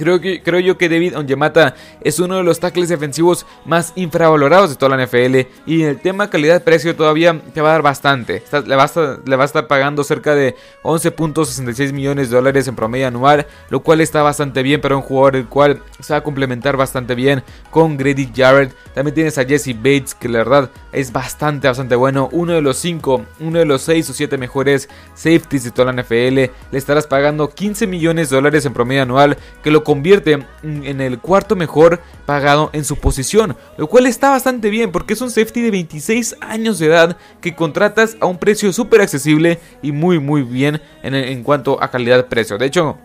Creo, 0.00 0.18
que, 0.18 0.42
creo 0.42 0.60
yo 0.60 0.78
que 0.78 0.88
David 0.88 1.14
Onyemata 1.14 1.74
es 2.00 2.18
uno 2.20 2.38
de 2.38 2.42
los 2.42 2.58
tackles 2.58 2.88
defensivos 2.88 3.44
más 3.66 3.92
infravalorados 3.96 4.70
de 4.70 4.76
toda 4.76 4.96
la 4.96 5.04
NFL. 5.04 5.40
Y 5.66 5.82
en 5.82 5.90
el 5.90 6.00
tema 6.00 6.30
calidad-precio 6.30 6.96
todavía 6.96 7.38
te 7.52 7.60
va 7.60 7.68
a 7.68 7.72
dar 7.72 7.82
bastante. 7.82 8.42
le, 8.66 8.76
va 8.76 8.84
a 8.84 8.86
estar, 8.86 9.18
le 9.26 9.36
va 9.36 9.42
a 9.42 9.46
estar 9.46 9.66
pagando 9.66 10.02
cerca 10.02 10.34
de 10.34 10.56
11.66 10.84 11.92
millones 11.92 12.30
de 12.30 12.36
dólares 12.36 12.66
en 12.66 12.76
promedio 12.76 13.08
anual. 13.08 13.46
Lo 13.68 13.80
cual 13.80 14.00
está 14.00 14.22
bastante 14.22 14.62
bien 14.62 14.80
para 14.80 14.96
un 14.96 15.02
jugador 15.02 15.36
el 15.36 15.48
cual 15.48 15.82
se 15.98 16.14
va 16.14 16.20
a 16.20 16.22
complementar 16.22 16.78
bastante 16.78 17.14
bien 17.14 17.42
con 17.70 17.98
Grady 17.98 18.30
Jarrett. 18.34 18.74
También 18.94 19.14
tienes 19.14 19.36
a 19.36 19.44
Jesse 19.44 19.76
Bates 19.76 20.14
que 20.14 20.30
la 20.30 20.38
verdad 20.38 20.70
es 20.92 21.12
bastante, 21.12 21.68
bastante 21.68 21.94
bueno. 21.94 22.30
Uno 22.32 22.54
de 22.54 22.62
los 22.62 22.78
5, 22.78 23.26
uno 23.40 23.58
de 23.58 23.66
los 23.66 23.82
6 23.82 24.08
o 24.08 24.12
7 24.14 24.38
mejores 24.38 24.88
safeties 25.14 25.64
de 25.64 25.72
toda 25.72 25.92
la 25.92 26.02
NFL. 26.02 26.14
Le 26.14 26.50
estarás 26.72 27.06
pagando 27.06 27.50
15 27.50 27.86
millones 27.86 28.30
de 28.30 28.36
dólares 28.36 28.64
en 28.64 28.72
promedio 28.72 29.02
anual. 29.02 29.36
Que 29.62 29.70
lo 29.70 29.84
convierte 29.90 30.38
en 30.62 31.00
el 31.00 31.18
cuarto 31.18 31.56
mejor 31.56 32.00
pagado 32.24 32.70
en 32.72 32.84
su 32.84 32.94
posición, 32.94 33.56
lo 33.76 33.88
cual 33.88 34.06
está 34.06 34.30
bastante 34.30 34.70
bien 34.70 34.92
porque 34.92 35.14
es 35.14 35.20
un 35.20 35.32
safety 35.32 35.62
de 35.62 35.72
26 35.72 36.36
años 36.40 36.78
de 36.78 36.86
edad 36.86 37.16
que 37.40 37.56
contratas 37.56 38.16
a 38.20 38.26
un 38.26 38.38
precio 38.38 38.72
súper 38.72 39.00
accesible 39.00 39.58
y 39.82 39.90
muy 39.90 40.20
muy 40.20 40.42
bien 40.42 40.80
en, 41.02 41.16
en 41.16 41.42
cuanto 41.42 41.82
a 41.82 41.90
calidad-precio. 41.90 42.56
De 42.56 42.66
hecho, 42.66 42.98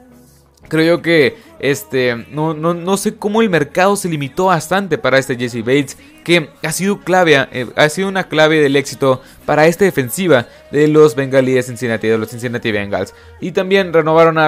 creo 0.69 0.97
yo 0.97 1.01
que 1.01 1.39
este, 1.71 2.25
no, 2.31 2.53
no, 2.53 2.73
no, 2.73 2.97
sé 2.97 3.15
cómo 3.15 3.41
el 3.41 3.49
mercado 3.49 3.95
se 3.95 4.09
limitó 4.09 4.45
bastante 4.45 4.97
para 4.97 5.17
este 5.17 5.35
Jesse 5.35 5.59
Bates, 5.59 5.97
que 6.23 6.49
ha 6.63 6.71
sido 6.71 6.99
clave, 6.99 7.47
eh, 7.51 7.67
ha 7.75 7.87
sido 7.87 8.07
una 8.07 8.27
clave 8.27 8.59
del 8.59 8.75
éxito 8.75 9.21
para 9.45 9.67
esta 9.67 9.85
defensiva 9.85 10.47
de 10.71 10.87
los 10.87 11.15
Bengalíes 11.15 11.67
Cincinnati, 11.67 12.07
de 12.07 12.17
los 12.17 12.29
Cincinnati 12.29 12.71
Bengals. 12.71 13.13
Y 13.39 13.51
también 13.51 13.93
renovaron 13.93 14.37
a, 14.37 14.47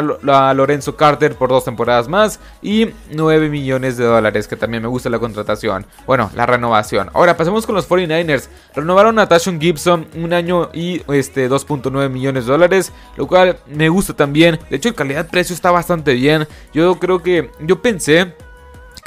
a, 0.50 0.54
Lorenzo 0.54 0.96
Carter 0.96 1.36
por 1.36 1.50
dos 1.50 1.66
temporadas 1.66 2.08
más 2.08 2.40
y 2.62 2.90
9 3.12 3.50
millones 3.50 3.96
de 3.98 4.06
dólares, 4.06 4.48
que 4.48 4.56
también 4.56 4.82
me 4.82 4.90
gusta 4.90 5.10
la 5.10 5.20
contratación. 5.20 5.86
Bueno, 6.06 6.32
la 6.36 6.46
renovación. 6.46 7.10
Ahora 7.14 7.38
pasemos 7.38 7.66
con 7.66 7.76
los 7.76 7.88
49ers. 7.88 8.50
Renovaron 8.76 9.20
a 9.20 9.28
Tashon 9.28 9.62
Gibson 9.62 10.08
un 10.16 10.34
año 10.34 10.70
y 10.74 11.04
este 11.14 11.50
2.9 11.50 12.10
millones 12.10 12.46
de 12.46 12.52
dólares, 12.52 12.92
lo 13.16 13.28
cual 13.28 13.58
me 13.68 13.90
gusta 13.90 14.16
también. 14.16 14.60
De 14.70 14.78
hecho, 14.78 14.90
el 14.90 14.96
calidad-precio 14.96 15.54
está 15.54 15.70
bastante 15.70 16.14
bien. 16.14 16.48
Yo 16.74 16.98
creo 17.00 17.07
que 17.24 17.50
yo 17.60 17.82
pensé 17.82 18.34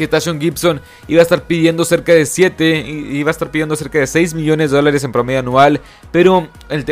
que 0.08 0.40
Gibson 0.40 0.80
iba 1.08 1.20
a 1.20 1.22
estar 1.22 1.42
pidiendo 1.44 1.84
cerca 1.84 2.12
de 2.12 2.24
7, 2.24 2.78
iba 2.78 3.30
a 3.30 3.32
estar 3.32 3.50
pidiendo 3.50 3.76
cerca 3.76 3.98
de 3.98 4.06
6 4.06 4.34
millones 4.34 4.70
de 4.70 4.76
dólares 4.76 5.04
en 5.04 5.12
promedio 5.12 5.40
anual, 5.40 5.80
pero 6.12 6.48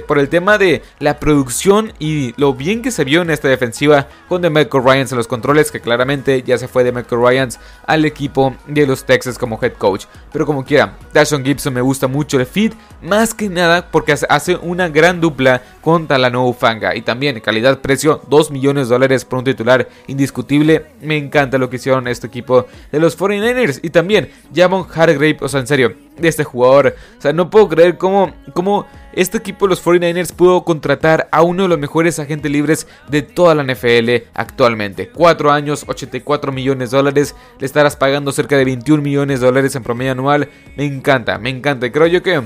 por 0.07 0.19
el 0.19 0.29
tema 0.29 0.59
de 0.59 0.83
la 0.99 1.19
producción 1.19 1.93
y 1.99 2.35
lo 2.37 2.55
bien 2.55 2.83
que 2.83 2.91
se 2.91 3.05
vio 3.05 3.23
en 3.23 3.31
esta 3.31 3.49
defensiva 3.49 4.09
con 4.29 4.43
DeMarco 4.43 4.81
Ryans 4.81 5.13
en 5.13 5.19
los 5.19 5.27
controles, 5.27 5.71
que 5.71 5.81
claramente 5.81 6.43
ya 6.43 6.59
se 6.59 6.69
fue 6.69 6.85
DeMarco 6.85 7.17
Ryans 7.17 7.59
al 7.87 8.05
equipo 8.05 8.55
de 8.67 8.87
los 8.87 9.05
Texas 9.05 9.39
como 9.39 9.59
head 9.63 9.73
coach. 9.73 10.05
Pero 10.33 10.45
como 10.45 10.65
quiera, 10.65 10.97
Tashon 11.13 11.45
Gibson 11.45 11.75
me 11.75 11.81
gusta 11.81 12.07
mucho 12.07 12.39
el 12.39 12.47
feed, 12.47 12.75
más 13.03 13.33
que 13.35 13.49
nada 13.49 13.91
porque 13.91 14.15
hace 14.29 14.57
una 14.57 14.89
gran 14.89 15.21
dupla 15.21 15.63
con 15.81 16.07
Talanoa 16.07 16.53
Fanga 16.53 16.95
y 16.95 17.03
también 17.03 17.41
calidad-precio 17.41 18.21
2 18.29 18.51
millones 18.51 18.89
de 18.89 18.95
dólares 18.95 19.25
por 19.25 19.39
un 19.39 19.45
titular 19.45 19.89
indiscutible. 20.07 20.87
Me 21.01 21.17
encanta 21.17 21.59
lo 21.59 21.71
que 21.71 21.77
hicieron 21.77 22.07
este 22.09 22.27
equipo 22.27 22.67
los 23.01 23.19
49ers. 23.19 23.81
Y 23.83 23.91
también 23.91 24.31
Javon 24.55 24.87
Hargrave, 24.95 25.39
o 25.41 25.49
sea, 25.49 25.61
en 25.61 25.67
serio, 25.67 25.95
de 26.17 26.29
este 26.29 26.45
jugador. 26.45 26.95
O 27.19 27.21
sea, 27.21 27.33
no 27.33 27.51
puedo 27.51 27.69
creer 27.69 27.97
cómo, 27.97 28.35
cómo 28.55 28.87
este 29.13 29.39
equipo 29.39 29.67
de 29.67 29.71
los 29.71 29.85
49ers 29.85 30.33
pudo 30.33 30.65
contratar 30.65 31.29
a 31.33 31.43
uno 31.43 31.65
de 31.65 31.69
los 31.69 31.79
mejores 31.79 32.19
agentes 32.19 32.51
libres 32.51 32.87
de 33.09 33.23
toda 33.23 33.55
la 33.55 33.65
NFL 33.65 34.29
actualmente. 34.35 35.09
4 35.09 35.51
años, 35.51 35.85
84 35.87 36.53
millones 36.53 36.91
de 36.91 36.97
dólares. 36.97 37.35
Le 37.59 37.67
estarás 37.67 37.97
pagando 37.97 38.33
cerca 38.33 38.57
de 38.57 38.65
21 38.65 39.03
millones 39.03 39.41
de 39.41 39.47
dólares 39.47 39.75
en 39.75 39.83
promedio 39.83 40.13
anual. 40.13 40.49
Me 40.77 40.85
encanta, 40.85 41.39
me 41.39 41.51
encanta. 41.51 41.91
Creo 41.91 42.07
yo 42.07 42.23
que 42.23 42.43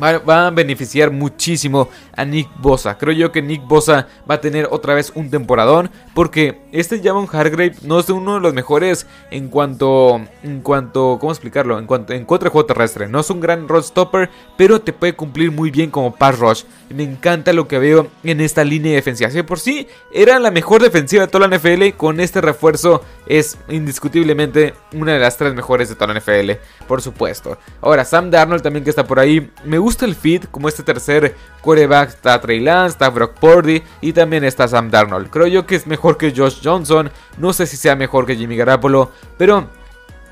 Va, 0.00 0.46
a 0.46 0.50
beneficiar 0.50 1.10
muchísimo 1.10 1.88
a 2.16 2.24
Nick 2.24 2.48
Bosa. 2.60 2.96
Creo 2.96 3.12
yo 3.12 3.32
que 3.32 3.42
Nick 3.42 3.66
Bosa 3.66 4.08
va 4.30 4.36
a 4.36 4.40
tener 4.40 4.68
otra 4.70 4.94
vez 4.94 5.12
un 5.14 5.30
temporadón. 5.30 5.90
Porque 6.14 6.62
este 6.72 7.00
Javon 7.02 7.28
Hargrave 7.30 7.74
no 7.82 7.98
es 7.98 8.08
uno 8.08 8.34
de 8.34 8.40
los 8.40 8.54
mejores 8.54 9.06
en 9.30 9.48
cuanto. 9.48 10.20
En 10.42 10.60
cuanto. 10.62 11.18
¿Cómo 11.20 11.32
explicarlo? 11.32 11.78
En 11.78 11.86
cuanto 11.86 12.12
en 12.12 12.24
contra 12.24 12.46
de 12.48 12.52
juego 12.52 12.66
terrestre. 12.66 13.08
No 13.08 13.20
es 13.20 13.30
un 13.30 13.40
gran 13.40 13.68
run 13.68 13.82
stopper. 13.82 14.30
Pero 14.56 14.80
te 14.80 14.92
puede 14.92 15.14
cumplir 15.14 15.50
muy 15.50 15.70
bien 15.70 15.90
como 15.90 16.14
pass 16.14 16.38
rush. 16.38 16.62
Me 16.88 17.02
encanta 17.02 17.52
lo 17.52 17.68
que 17.68 17.78
veo 17.78 18.08
en 18.24 18.40
esta 18.40 18.64
línea 18.64 18.94
defensiva. 18.94 19.30
Si 19.30 19.42
por 19.42 19.58
sí 19.58 19.86
era 20.12 20.38
la 20.38 20.50
mejor 20.50 20.82
defensiva 20.82 21.26
de 21.26 21.28
toda 21.28 21.48
la 21.48 21.58
NFL. 21.58 21.96
Con 21.96 22.20
este 22.20 22.40
refuerzo 22.40 23.02
es 23.26 23.58
indiscutiblemente 23.68 24.74
una 24.92 25.12
de 25.12 25.18
las 25.18 25.36
tres 25.36 25.54
mejores 25.54 25.88
de 25.88 25.94
toda 25.94 26.12
la 26.12 26.20
NFL. 26.20 26.52
Por 26.86 27.02
supuesto. 27.02 27.58
Ahora, 27.80 28.04
Sam 28.04 28.30
Darnold 28.30 28.62
también 28.62 28.84
que 28.84 28.90
está 28.90 29.06
por 29.06 29.18
ahí. 29.18 29.50
Me 29.64 29.78
gusta 29.82 30.06
el 30.06 30.14
fit 30.14 30.46
como 30.50 30.68
este 30.68 30.82
tercer 30.82 31.34
quarterback. 31.60 32.10
Está 32.10 32.40
Trey 32.40 32.60
Lance, 32.60 32.92
está 32.92 33.10
Brock 33.10 33.34
Purdy 33.38 33.82
y 34.00 34.12
también 34.12 34.44
está 34.44 34.68
Sam 34.68 34.90
Darnold. 34.90 35.28
Creo 35.28 35.46
yo 35.46 35.66
que 35.66 35.74
es 35.74 35.86
mejor 35.86 36.16
que 36.16 36.32
Josh 36.34 36.60
Johnson. 36.62 37.10
No 37.38 37.52
sé 37.52 37.66
si 37.66 37.76
sea 37.76 37.96
mejor 37.96 38.24
que 38.24 38.36
Jimmy 38.36 38.56
Garoppolo, 38.56 39.10
pero 39.36 39.68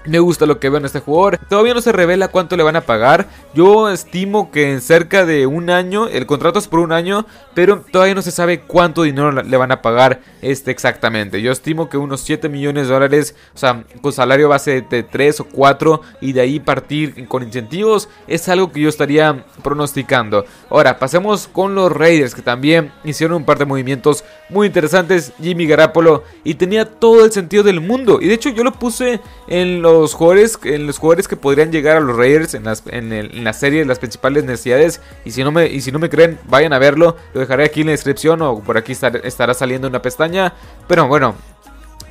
me 0.04 0.18
gusta 0.18 0.46
lo 0.46 0.58
que 0.58 0.68
veo 0.68 0.78
en 0.78 0.84
este 0.84 1.00
jugador. 1.00 1.38
Todavía 1.48 1.74
no 1.74 1.80
se 1.80 1.92
revela 1.92 2.28
cuánto 2.28 2.56
le 2.56 2.62
van 2.62 2.76
a 2.76 2.82
pagar. 2.82 3.28
Yo 3.54 3.90
estimo 3.90 4.50
que 4.50 4.72
en 4.72 4.80
cerca 4.80 5.26
de 5.26 5.46
un 5.46 5.70
año, 5.70 6.08
el 6.08 6.26
contrato 6.26 6.58
es 6.58 6.68
por 6.68 6.80
un 6.80 6.92
año, 6.92 7.26
pero 7.54 7.84
todavía 7.90 8.14
no 8.14 8.22
se 8.22 8.30
sabe 8.30 8.60
cuánto 8.60 9.02
dinero 9.02 9.30
le 9.32 9.56
van 9.56 9.72
a 9.72 9.82
pagar 9.82 10.20
este 10.42 10.70
exactamente. 10.70 11.42
Yo 11.42 11.52
estimo 11.52 11.88
que 11.88 11.96
unos 11.96 12.20
7 12.22 12.48
millones 12.48 12.88
de 12.88 12.94
dólares, 12.94 13.34
o 13.54 13.58
sea, 13.58 13.84
con 14.00 14.12
salario 14.12 14.48
base 14.48 14.82
de 14.88 15.02
3 15.02 15.40
o 15.40 15.44
4 15.44 16.00
y 16.20 16.32
de 16.32 16.40
ahí 16.40 16.60
partir 16.60 17.28
con 17.28 17.42
incentivos, 17.42 18.08
es 18.26 18.48
algo 18.48 18.72
que 18.72 18.80
yo 18.80 18.88
estaría 18.88 19.44
pronosticando. 19.62 20.44
Ahora, 20.70 20.98
pasemos 20.98 21.48
con 21.48 21.74
los 21.74 21.92
Raiders 21.92 22.34
que 22.34 22.42
también 22.42 22.92
hicieron 23.04 23.36
un 23.36 23.44
par 23.44 23.58
de 23.58 23.66
movimientos 23.66 24.24
muy 24.48 24.66
interesantes. 24.66 25.32
Jimmy 25.40 25.66
Garapolo 25.66 26.24
y 26.44 26.54
tenía 26.54 26.84
todo 26.84 27.24
el 27.24 27.32
sentido 27.32 27.62
del 27.62 27.80
mundo. 27.80 28.18
Y 28.20 28.28
de 28.28 28.34
hecho 28.34 28.50
yo 28.50 28.64
lo 28.64 28.72
puse 28.72 29.20
en 29.48 29.82
los 29.82 29.89
los 29.92 30.14
jugadores, 30.14 30.58
en 30.64 30.86
los 30.86 30.98
jugadores 30.98 31.28
que 31.28 31.36
podrían 31.36 31.72
llegar 31.72 31.96
a 31.96 32.00
los 32.00 32.16
Raiders 32.16 32.54
en, 32.54 32.64
las, 32.64 32.82
en, 32.86 33.44
la 33.44 33.52
serie, 33.52 33.84
las 33.84 33.98
principales 33.98 34.44
necesidades. 34.44 35.00
Y 35.24 35.32
si, 35.32 35.42
no 35.42 35.52
me, 35.52 35.66
y 35.66 35.80
si 35.80 35.92
no 35.92 35.98
me 35.98 36.08
creen, 36.08 36.38
vayan 36.48 36.72
a 36.72 36.78
verlo. 36.78 37.16
Lo 37.34 37.40
dejaré 37.40 37.64
aquí 37.64 37.80
en 37.80 37.86
la 37.86 37.92
descripción 37.92 38.42
o 38.42 38.60
por 38.60 38.76
aquí 38.78 38.92
estará 38.92 39.54
saliendo 39.54 39.88
una 39.88 40.02
pestaña. 40.02 40.54
Pero 40.86 41.08
bueno, 41.08 41.34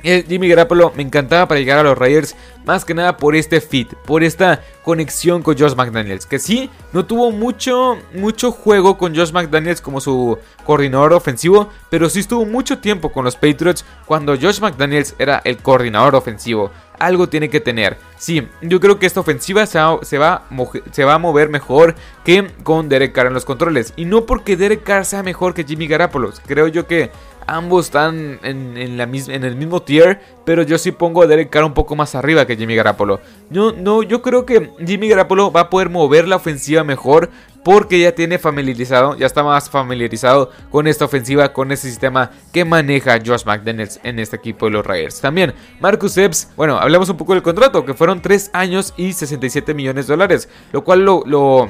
eh, 0.02 0.24
Jimmy 0.26 0.48
Garoppolo 0.48 0.92
me 0.96 1.02
encantaba 1.02 1.46
para 1.46 1.60
llegar 1.60 1.78
a 1.78 1.82
los 1.82 1.98
Raiders, 1.98 2.34
más 2.64 2.84
que 2.84 2.94
nada 2.94 3.16
por 3.18 3.36
este 3.36 3.60
fit, 3.60 3.92
por 4.06 4.24
esta 4.24 4.62
conexión 4.82 5.42
con 5.42 5.58
Josh 5.58 5.74
McDaniels, 5.74 6.24
que 6.24 6.38
sí, 6.38 6.70
no 6.92 7.04
tuvo 7.04 7.30
mucho, 7.30 7.98
mucho 8.14 8.50
juego 8.50 8.96
con 8.96 9.14
Josh 9.14 9.32
McDaniels 9.32 9.82
como 9.82 10.00
su 10.00 10.38
coordinador 10.64 11.12
ofensivo, 11.12 11.68
pero 11.90 12.08
sí 12.08 12.20
estuvo 12.20 12.46
mucho 12.46 12.78
tiempo 12.78 13.12
con 13.12 13.24
los 13.24 13.36
Patriots 13.36 13.84
cuando 14.06 14.36
Josh 14.36 14.60
McDaniels 14.60 15.14
era 15.18 15.42
el 15.44 15.58
coordinador 15.58 16.14
ofensivo. 16.14 16.70
Algo 17.00 17.28
tiene 17.28 17.50
que 17.50 17.60
tener. 17.60 17.96
Sí, 18.16 18.46
yo 18.62 18.78
creo 18.78 19.00
que 19.00 19.06
esta 19.06 19.18
ofensiva 19.18 19.66
se 19.66 19.80
va, 19.80 19.98
se 20.02 20.18
va, 20.18 20.44
se 20.92 21.04
va 21.04 21.14
a 21.14 21.18
mover 21.18 21.48
mejor 21.48 21.96
que 22.24 22.46
con 22.62 22.88
Derek 22.88 23.12
Carr 23.12 23.26
en 23.26 23.34
los 23.34 23.44
controles. 23.44 23.92
Y 23.96 24.04
no 24.04 24.26
porque 24.26 24.56
Derek 24.56 24.84
Carr 24.84 25.04
sea 25.04 25.22
mejor 25.24 25.54
que 25.54 25.64
Jimmy 25.64 25.88
Garoppolo. 25.88 26.30
Creo 26.46 26.68
yo 26.68 26.86
que 26.86 27.10
ambos 27.50 27.86
están 27.86 28.38
en, 28.42 28.96
la 28.96 29.04
en 29.04 29.44
el 29.44 29.56
mismo 29.56 29.82
tier, 29.82 30.20
pero 30.44 30.62
yo 30.62 30.78
sí 30.78 30.92
pongo 30.92 31.22
a 31.22 31.26
Derek 31.26 31.50
Carr 31.50 31.64
un 31.64 31.74
poco 31.74 31.96
más 31.96 32.14
arriba 32.14 32.46
que 32.46 32.56
Jimmy 32.56 32.76
Garapolo. 32.76 33.20
No, 33.50 34.02
yo 34.02 34.22
creo 34.22 34.46
que 34.46 34.70
Jimmy 34.86 35.08
Garapolo 35.08 35.50
va 35.50 35.62
a 35.62 35.70
poder 35.70 35.90
mover 35.90 36.28
la 36.28 36.36
ofensiva 36.36 36.84
mejor 36.84 37.30
porque 37.64 38.00
ya 38.00 38.12
tiene 38.12 38.38
familiarizado, 38.38 39.16
ya 39.16 39.26
está 39.26 39.42
más 39.42 39.68
familiarizado 39.68 40.50
con 40.70 40.86
esta 40.86 41.04
ofensiva, 41.04 41.52
con 41.52 41.72
este 41.72 41.88
sistema 41.88 42.30
que 42.52 42.64
maneja 42.64 43.18
Josh 43.24 43.44
McDaniels 43.44 44.00
en 44.02 44.18
este 44.18 44.36
equipo 44.36 44.66
de 44.66 44.72
los 44.72 44.86
Raiders. 44.86 45.20
También 45.20 45.54
Marcus 45.80 46.16
Epps, 46.16 46.48
bueno, 46.56 46.78
hablemos 46.78 47.08
un 47.08 47.16
poco 47.16 47.34
del 47.34 47.42
contrato, 47.42 47.84
que 47.84 47.94
fueron 47.94 48.22
3 48.22 48.50
años 48.52 48.94
y 48.96 49.12
67 49.12 49.74
millones 49.74 50.06
de 50.06 50.12
dólares, 50.12 50.48
lo 50.72 50.84
cual 50.84 51.04
lo 51.04 51.68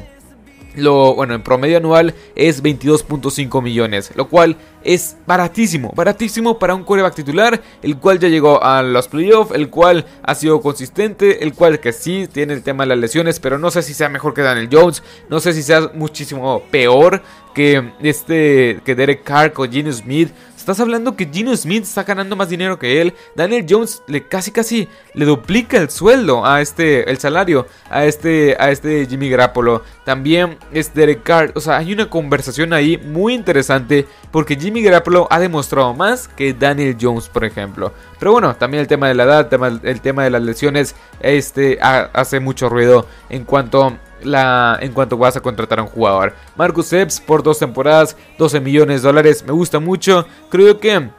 lo, 0.76 1.14
bueno, 1.14 1.34
en 1.34 1.42
promedio 1.42 1.78
anual 1.78 2.14
es 2.34 2.62
22.5 2.62 3.62
millones, 3.62 4.12
lo 4.14 4.28
cual 4.28 4.56
es 4.82 5.16
baratísimo, 5.26 5.92
baratísimo 5.94 6.58
para 6.58 6.74
un 6.74 6.84
quarterback 6.84 7.14
titular, 7.14 7.60
el 7.82 7.98
cual 7.98 8.18
ya 8.18 8.28
llegó 8.28 8.62
a 8.62 8.82
los 8.82 9.08
playoffs, 9.08 9.54
el 9.54 9.68
cual 9.68 10.06
ha 10.22 10.34
sido 10.34 10.60
consistente, 10.60 11.42
el 11.42 11.54
cual 11.54 11.80
que 11.80 11.92
sí 11.92 12.28
tiene 12.32 12.54
el 12.54 12.62
tema 12.62 12.84
de 12.84 12.88
las 12.88 12.98
lesiones, 12.98 13.40
pero 13.40 13.58
no 13.58 13.70
sé 13.70 13.82
si 13.82 13.94
sea 13.94 14.08
mejor 14.08 14.34
que 14.34 14.42
Daniel 14.42 14.68
Jones, 14.70 15.02
no 15.28 15.40
sé 15.40 15.52
si 15.52 15.62
sea 15.62 15.90
muchísimo 15.94 16.62
peor 16.70 17.22
que 17.54 17.92
este 18.00 18.80
que 18.84 18.94
Derek 18.94 19.24
Carr 19.24 19.52
o 19.56 19.64
Gene 19.64 19.92
Smith. 19.92 20.30
Estás 20.70 20.84
hablando 20.84 21.16
que 21.16 21.26
Gino 21.26 21.56
Smith 21.56 21.82
está 21.82 22.04
ganando 22.04 22.36
más 22.36 22.48
dinero 22.48 22.78
que 22.78 23.00
él. 23.00 23.12
Daniel 23.34 23.66
Jones 23.68 24.04
le 24.06 24.28
casi 24.28 24.52
casi 24.52 24.88
le 25.14 25.24
duplica 25.24 25.76
el 25.76 25.90
sueldo 25.90 26.46
a 26.46 26.60
este 26.60 27.10
el 27.10 27.18
salario 27.18 27.66
a 27.90 28.04
este 28.04 28.56
a 28.56 28.70
este 28.70 29.04
Jimmy 29.06 29.28
Garoppolo. 29.30 29.82
También 30.04 30.58
es 30.70 30.94
Derek 30.94 31.24
Carr, 31.24 31.50
o 31.56 31.60
sea, 31.60 31.78
hay 31.78 31.92
una 31.92 32.08
conversación 32.08 32.72
ahí 32.72 32.96
muy 32.98 33.34
interesante 33.34 34.06
porque 34.30 34.54
Jimmy 34.54 34.80
Garoppolo 34.80 35.26
ha 35.28 35.40
demostrado 35.40 35.92
más 35.92 36.28
que 36.28 36.54
Daniel 36.54 36.96
Jones, 37.00 37.28
por 37.28 37.44
ejemplo. 37.44 37.92
Pero 38.20 38.30
bueno, 38.30 38.54
también 38.54 38.82
el 38.82 38.86
tema 38.86 39.08
de 39.08 39.14
la 39.14 39.24
edad, 39.24 39.52
el 39.82 40.00
tema, 40.00 40.22
de 40.22 40.30
las 40.30 40.42
lesiones 40.42 40.94
este 41.18 41.80
hace 41.80 42.38
mucho 42.38 42.68
ruido 42.68 43.08
en 43.28 43.44
cuanto 43.44 43.98
la, 44.22 44.78
en 44.80 44.92
cuanto 44.92 45.16
vas 45.16 45.36
a 45.36 45.40
contratar 45.40 45.78
a 45.78 45.82
un 45.82 45.88
jugador. 45.88 46.34
Marcus 46.56 46.92
Epps 46.92 47.20
por 47.20 47.42
dos 47.42 47.58
temporadas, 47.58 48.16
12 48.38 48.60
millones 48.60 49.02
de 49.02 49.08
dólares, 49.08 49.44
me 49.46 49.52
gusta 49.52 49.78
mucho. 49.78 50.26
Creo 50.48 50.78
que 50.78 51.10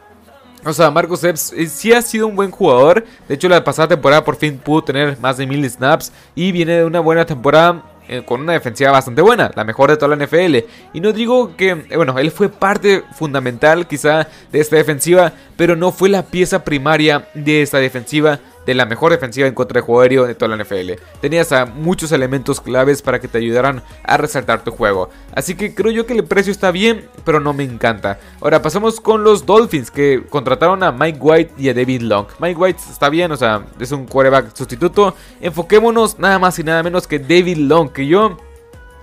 o 0.63 0.73
sea, 0.73 0.91
Marcus 0.91 1.23
Epps 1.23 1.53
eh, 1.53 1.67
sí 1.67 1.91
ha 1.91 2.01
sido 2.01 2.27
un 2.27 2.35
buen 2.35 2.51
jugador. 2.51 3.03
De 3.27 3.35
hecho, 3.35 3.49
la 3.49 3.63
pasada 3.63 3.87
temporada 3.87 4.23
por 4.23 4.35
fin 4.35 4.57
pudo 4.57 4.83
tener 4.83 5.17
más 5.19 5.37
de 5.37 5.47
mil 5.47 5.67
snaps. 5.67 6.11
Y 6.35 6.51
viene 6.51 6.77
de 6.77 6.85
una 6.85 6.99
buena 6.99 7.25
temporada 7.25 7.83
eh, 8.07 8.23
con 8.25 8.41
una 8.41 8.53
defensiva 8.53 8.91
bastante 8.91 9.21
buena, 9.21 9.51
la 9.55 9.63
mejor 9.63 9.89
de 9.89 9.97
toda 9.97 10.15
la 10.15 10.25
NFL. 10.25 10.57
Y 10.93 10.99
no 10.99 11.13
digo 11.13 11.55
que, 11.55 11.69
eh, 11.69 11.95
bueno, 11.95 12.17
él 12.19 12.29
fue 12.29 12.49
parte 12.49 13.03
fundamental 13.13 13.87
quizá 13.87 14.27
de 14.51 14.59
esta 14.59 14.75
defensiva, 14.75 15.33
pero 15.55 15.75
no 15.75 15.91
fue 15.91 16.09
la 16.09 16.23
pieza 16.23 16.63
primaria 16.63 17.27
de 17.33 17.61
esta 17.61 17.77
defensiva 17.77 18.39
de 18.65 18.73
la 18.73 18.85
mejor 18.85 19.11
defensiva 19.11 19.47
en 19.47 19.53
contra 19.53 19.79
de 19.79 19.85
juego 19.85 20.27
de 20.27 20.35
toda 20.35 20.55
la 20.55 20.63
NFL. 20.63 20.93
Tenías 21.19 21.51
a 21.51 21.65
muchos 21.65 22.11
elementos 22.11 22.61
claves 22.61 23.01
para 23.01 23.19
que 23.19 23.27
te 23.27 23.37
ayudaran 23.37 23.83
a 24.03 24.17
resaltar 24.17 24.63
tu 24.63 24.71
juego. 24.71 25.09
Así 25.33 25.55
que 25.55 25.73
creo 25.73 25.91
yo 25.91 26.05
que 26.05 26.13
el 26.13 26.23
precio 26.23 26.51
está 26.51 26.71
bien, 26.71 27.07
pero 27.23 27.39
no 27.39 27.53
me 27.53 27.63
encanta. 27.63 28.19
Ahora 28.41 28.61
pasamos 28.61 28.99
con 28.99 29.23
los 29.23 29.45
Dolphins 29.45 29.91
que 29.91 30.23
contrataron 30.29 30.83
a 30.83 30.91
Mike 30.91 31.19
White 31.19 31.53
y 31.57 31.69
a 31.69 31.73
David 31.73 32.01
Long. 32.01 32.27
Mike 32.39 32.59
White 32.59 32.79
está 32.89 33.09
bien, 33.09 33.31
o 33.31 33.37
sea, 33.37 33.65
es 33.79 33.91
un 33.91 34.05
quarterback 34.05 34.55
sustituto. 34.55 35.15
Enfoquémonos 35.39 36.19
nada 36.19 36.39
más 36.39 36.57
y 36.59 36.63
nada 36.63 36.83
menos 36.83 37.07
que 37.07 37.19
David 37.19 37.57
Long, 37.57 37.91
que 37.91 38.07
yo 38.07 38.37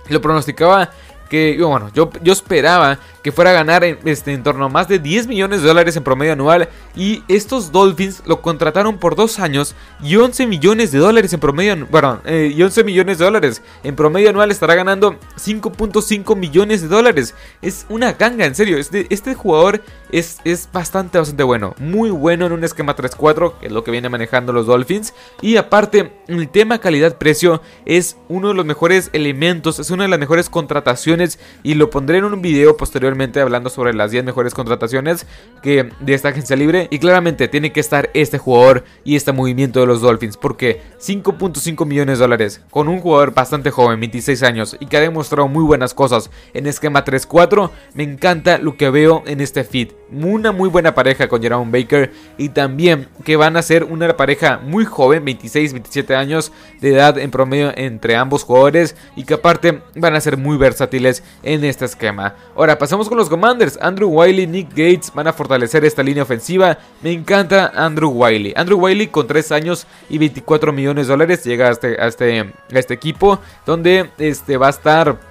lo 0.09 0.21
pronosticaba 0.21 0.91
que 1.29 1.61
bueno, 1.61 1.91
yo, 1.93 2.09
yo 2.21 2.33
esperaba 2.33 2.99
que 3.23 3.31
fuera 3.31 3.51
a 3.51 3.53
ganar 3.53 3.83
en, 3.83 3.99
este, 4.05 4.33
en 4.33 4.43
torno 4.43 4.65
a 4.65 4.69
más 4.69 4.87
de 4.87 4.99
10 4.99 5.27
millones 5.27 5.61
de 5.61 5.67
dólares 5.67 5.95
en 5.95 6.03
promedio 6.03 6.33
anual 6.33 6.69
y 6.95 7.23
estos 7.27 7.71
Dolphins 7.71 8.23
lo 8.25 8.41
contrataron 8.41 8.97
por 8.97 9.15
dos 9.15 9.39
años 9.39 9.75
y 10.01 10.15
11 10.15 10.47
millones 10.47 10.91
de 10.91 10.99
dólares 10.99 11.31
en 11.33 11.39
promedio, 11.39 11.87
bueno, 11.91 12.21
eh, 12.25 12.51
y 12.55 12.61
11 12.61 12.83
millones 12.83 13.19
de 13.19 13.25
dólares 13.25 13.61
en 13.83 13.95
promedio 13.95 14.29
anual 14.29 14.51
estará 14.51 14.75
ganando 14.75 15.17
5.5 15.37 16.35
millones 16.35 16.81
de 16.81 16.87
dólares. 16.87 17.35
Es 17.61 17.85
una 17.89 18.13
ganga, 18.13 18.45
en 18.45 18.55
serio, 18.55 18.77
este, 18.77 19.07
este 19.09 19.35
jugador 19.35 19.81
es, 20.11 20.39
es 20.43 20.69
bastante, 20.71 21.17
bastante 21.17 21.43
bueno. 21.43 21.75
Muy 21.79 22.09
bueno 22.09 22.45
en 22.45 22.51
un 22.51 22.63
esquema 22.63 22.95
3-4, 22.95 23.59
que 23.59 23.67
es 23.67 23.71
lo 23.71 23.83
que 23.83 23.91
viene 23.91 24.09
manejando 24.09 24.53
los 24.53 24.65
Dolphins. 24.65 25.13
Y 25.41 25.57
aparte, 25.57 26.11
el 26.27 26.49
tema 26.49 26.79
calidad-precio 26.79 27.61
es 27.85 28.17
uno 28.27 28.49
de 28.49 28.53
los 28.53 28.65
mejores 28.65 29.09
elementos, 29.13 29.79
es 29.79 29.89
una 29.91 30.03
de 30.03 30.09
las 30.09 30.19
mejores 30.19 30.49
contrataciones. 30.49 31.39
Y 31.63 31.75
lo 31.75 31.89
pondré 31.89 32.17
en 32.17 32.25
un 32.25 32.41
video 32.41 32.77
posteriormente 32.77 33.41
hablando 33.41 33.69
sobre 33.69 33.93
las 33.93 34.11
10 34.11 34.23
mejores 34.25 34.53
contrataciones 34.53 35.25
que, 35.61 35.89
de 35.99 36.13
esta 36.13 36.29
agencia 36.29 36.55
libre. 36.55 36.87
Y 36.91 36.99
claramente 36.99 37.47
tiene 37.47 37.71
que 37.71 37.79
estar 37.79 38.09
este 38.13 38.37
jugador 38.37 38.83
y 39.03 39.15
este 39.15 39.31
movimiento 39.31 39.79
de 39.79 39.87
los 39.87 40.01
Dolphins. 40.01 40.37
Porque 40.37 40.81
5.5 40.99 41.85
millones 41.85 42.19
de 42.19 42.23
dólares 42.23 42.61
con 42.69 42.87
un 42.87 42.99
jugador 42.99 43.33
bastante 43.33 43.71
joven, 43.71 43.99
26 43.99 44.43
años, 44.43 44.77
y 44.79 44.85
que 44.87 44.97
ha 44.97 45.01
demostrado 45.01 45.47
muy 45.47 45.63
buenas 45.63 45.93
cosas 45.93 46.29
en 46.53 46.67
esquema 46.67 47.03
3-4, 47.03 47.69
me 47.93 48.03
encanta 48.03 48.57
lo 48.57 48.77
que 48.77 48.89
veo 48.89 49.23
en 49.25 49.41
este 49.41 49.63
feed. 49.63 49.98
Una 50.11 50.51
muy 50.51 50.69
buena 50.69 50.95
pareja 50.95 51.27
con 51.27 51.41
Jerome 51.41 51.71
Baker 51.71 52.11
y 52.37 52.49
también 52.49 53.07
que 53.23 53.35
van 53.35 53.57
a 53.57 53.61
ser 53.61 53.83
una 53.83 54.17
pareja 54.17 54.59
muy 54.63 54.85
joven, 54.85 55.23
26-27 55.25 56.15
años 56.15 56.51
de 56.81 56.93
edad 56.93 57.17
en 57.19 57.29
promedio 57.29 57.71
entre 57.75 58.15
ambos 58.15 58.43
jugadores 58.43 58.95
y 59.15 59.23
que 59.23 59.35
aparte 59.35 59.81
van 59.95 60.15
a 60.15 60.21
ser 60.21 60.37
muy 60.37 60.57
versátiles 60.57 61.23
en 61.43 61.63
este 61.63 61.85
esquema. 61.85 62.35
Ahora 62.55 62.77
pasamos 62.77 63.07
con 63.07 63.17
los 63.17 63.29
Commanders. 63.29 63.77
Andrew 63.81 64.09
Wiley, 64.09 64.47
Nick 64.47 64.69
Gates 64.69 65.11
van 65.13 65.27
a 65.27 65.33
fortalecer 65.33 65.85
esta 65.85 66.01
línea 66.01 66.23
ofensiva. 66.23 66.79
Me 67.03 67.11
encanta 67.11 67.71
Andrew 67.75 68.09
Wiley. 68.09 68.53
Andrew 68.55 68.79
Wiley 68.79 69.07
con 69.07 69.27
3 69.27 69.51
años 69.51 69.85
y 70.09 70.17
24 70.17 70.73
millones 70.73 71.07
de 71.07 71.13
dólares 71.13 71.43
llega 71.43 71.69
este, 71.69 72.01
a 72.01 72.07
este, 72.07 72.39
a 72.41 72.79
este 72.79 72.93
equipo 72.95 73.39
donde 73.65 74.09
este, 74.17 74.57
va 74.57 74.67
a 74.67 74.71
estar 74.71 75.28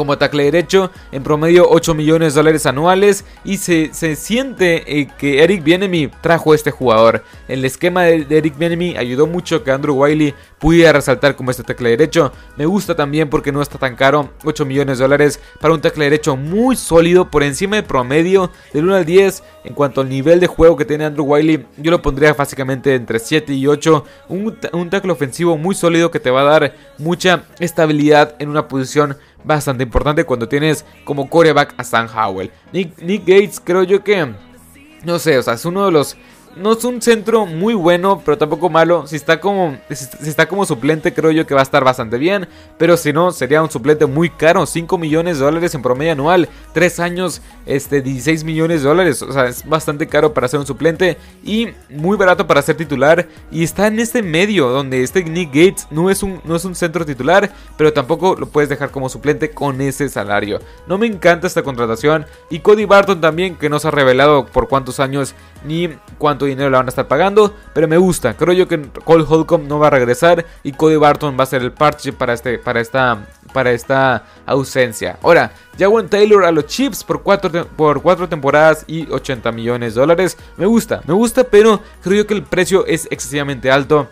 como 0.00 0.16
tackle 0.16 0.44
derecho, 0.44 0.90
en 1.12 1.22
promedio 1.22 1.68
8 1.68 1.92
millones 1.92 2.32
de 2.32 2.38
dólares 2.38 2.64
anuales 2.64 3.26
y 3.44 3.58
se, 3.58 3.92
siente 4.16 4.98
eh, 4.98 5.08
que 5.18 5.42
Eric 5.42 5.62
Bienemy 5.62 6.08
trajo 6.22 6.54
este 6.54 6.70
jugador. 6.70 7.22
El 7.48 7.66
esquema 7.66 8.04
de, 8.04 8.26
Eric 8.30 8.56
Bienemy 8.56 8.96
ayudó 8.96 9.26
mucho 9.26 9.62
que 9.62 9.70
Andrew 9.70 9.94
Wiley 9.94 10.34
pudiera 10.58 10.94
resaltar 10.94 11.36
como 11.36 11.50
este 11.50 11.64
tackle 11.64 11.90
derecho. 11.90 12.32
Me 12.56 12.64
gusta 12.64 12.96
también 12.96 13.28
porque 13.28 13.52
no 13.52 13.60
está 13.60 13.76
tan 13.76 13.94
caro, 13.94 14.30
8 14.42 14.64
millones 14.64 14.96
de 14.96 15.04
dólares 15.04 15.38
para 15.60 15.74
un 15.74 15.82
tackle 15.82 16.04
derecho 16.04 16.34
muy 16.34 16.76
sólido 16.76 17.30
por 17.30 17.42
encima 17.42 17.76
del 17.76 17.84
promedio 17.84 18.50
del 18.72 18.86
1 18.86 18.96
al 18.96 19.04
10 19.04 19.42
en 19.64 19.74
cuanto 19.74 20.00
al 20.00 20.08
nivel 20.08 20.40
de 20.40 20.46
juego 20.46 20.78
que 20.78 20.86
tiene 20.86 21.04
Andrew 21.04 21.26
Wiley. 21.26 21.66
Yo 21.76 21.90
lo 21.90 22.00
pondría 22.00 22.32
básicamente 22.32 22.94
entre 22.94 23.18
7 23.18 23.52
y 23.52 23.66
8, 23.66 24.02
un, 24.30 24.56
un 24.72 24.88
tackle 24.88 25.12
ofensivo 25.12 25.58
muy 25.58 25.74
sólido 25.74 26.10
que 26.10 26.20
te 26.20 26.30
va 26.30 26.40
a 26.40 26.58
dar 26.58 26.74
mucha 26.96 27.44
estabilidad 27.58 28.34
en 28.38 28.48
una 28.48 28.66
posición 28.66 29.18
bastante 29.44 29.82
importante 29.82 30.24
cuando 30.24 30.48
tienes 30.48 30.84
como 31.04 31.28
coreback 31.28 31.74
a 31.76 31.84
Sam 31.84 32.08
Howell. 32.14 32.50
Nick, 32.72 32.98
Nick 33.00 33.22
Gates 33.22 33.60
creo 33.62 33.82
yo 33.82 34.02
que, 34.02 34.34
no 35.04 35.18
sé, 35.18 35.38
o 35.38 35.42
sea, 35.42 35.54
es 35.54 35.64
uno 35.64 35.86
de 35.86 35.92
los 35.92 36.16
no 36.56 36.72
es 36.72 36.84
un 36.84 37.00
centro 37.00 37.46
muy 37.46 37.74
bueno, 37.74 38.22
pero 38.24 38.36
tampoco 38.36 38.68
malo. 38.68 39.06
Si 39.06 39.16
está 39.16 39.40
como 39.40 39.76
si 39.88 40.28
está 40.28 40.46
como 40.46 40.66
suplente, 40.66 41.14
creo 41.14 41.30
yo 41.30 41.46
que 41.46 41.54
va 41.54 41.60
a 41.60 41.62
estar 41.62 41.84
bastante 41.84 42.18
bien. 42.18 42.48
Pero 42.78 42.96
si 42.96 43.12
no, 43.12 43.30
sería 43.30 43.62
un 43.62 43.70
suplente 43.70 44.06
muy 44.06 44.30
caro. 44.30 44.66
5 44.66 44.98
millones 44.98 45.38
de 45.38 45.44
dólares 45.44 45.74
en 45.74 45.82
promedio 45.82 46.12
anual. 46.12 46.48
3 46.72 47.00
años, 47.00 47.40
este, 47.66 48.02
16 48.02 48.44
millones 48.44 48.82
de 48.82 48.88
dólares. 48.88 49.22
O 49.22 49.32
sea, 49.32 49.46
es 49.46 49.66
bastante 49.68 50.06
caro 50.06 50.34
para 50.34 50.48
ser 50.48 50.60
un 50.60 50.66
suplente. 50.66 51.18
Y 51.44 51.68
muy 51.88 52.16
barato 52.16 52.46
para 52.46 52.62
ser 52.62 52.76
titular. 52.76 53.28
Y 53.50 53.62
está 53.62 53.86
en 53.86 54.00
este 54.00 54.22
medio, 54.22 54.68
donde 54.68 55.02
este 55.02 55.24
Nick 55.24 55.48
Gates 55.48 55.86
no 55.90 56.10
es 56.10 56.22
un, 56.22 56.40
no 56.44 56.56
es 56.56 56.64
un 56.64 56.74
centro 56.74 57.06
titular. 57.06 57.50
Pero 57.76 57.92
tampoco 57.92 58.34
lo 58.36 58.46
puedes 58.48 58.68
dejar 58.68 58.90
como 58.90 59.08
suplente 59.08 59.50
con 59.50 59.80
ese 59.80 60.08
salario. 60.08 60.60
No 60.86 60.98
me 60.98 61.06
encanta 61.06 61.46
esta 61.46 61.62
contratación. 61.62 62.26
Y 62.50 62.58
Cody 62.58 62.86
Barton 62.86 63.20
también, 63.20 63.56
que 63.56 63.68
no 63.68 63.78
se 63.78 63.88
ha 63.88 63.92
revelado 63.92 64.46
por 64.46 64.68
cuántos 64.68 65.00
años 65.00 65.34
ni 65.64 65.88
cuánto 66.18 66.39
dinero 66.46 66.70
le 66.70 66.76
van 66.76 66.86
a 66.86 66.90
estar 66.90 67.08
pagando, 67.08 67.54
pero 67.72 67.88
me 67.88 67.96
gusta. 67.96 68.34
Creo 68.34 68.52
yo 68.52 68.68
que 68.68 68.80
Cole 69.04 69.24
Holcomb 69.28 69.66
no 69.66 69.78
va 69.78 69.88
a 69.88 69.90
regresar 69.90 70.44
y 70.62 70.72
Cody 70.72 70.96
Barton 70.96 71.36
va 71.38 71.44
a 71.44 71.46
ser 71.46 71.62
el 71.62 71.72
parche 71.72 72.12
para, 72.12 72.32
este, 72.32 72.58
para, 72.58 72.80
esta, 72.80 73.26
para 73.52 73.72
esta 73.72 74.24
ausencia. 74.46 75.18
Ahora, 75.22 75.52
Jawan 75.78 76.08
Taylor 76.08 76.44
a 76.44 76.52
los 76.52 76.66
Chips 76.66 77.04
por 77.04 77.22
cuatro, 77.22 77.66
por 77.76 78.02
cuatro 78.02 78.28
temporadas 78.28 78.84
y 78.86 79.10
80 79.10 79.52
millones 79.52 79.94
de 79.94 80.00
dólares. 80.00 80.36
Me 80.56 80.66
gusta, 80.66 81.02
me 81.06 81.14
gusta, 81.14 81.44
pero 81.44 81.80
creo 82.02 82.18
yo 82.18 82.26
que 82.26 82.34
el 82.34 82.42
precio 82.42 82.86
es 82.86 83.06
excesivamente 83.10 83.70
alto. 83.70 84.08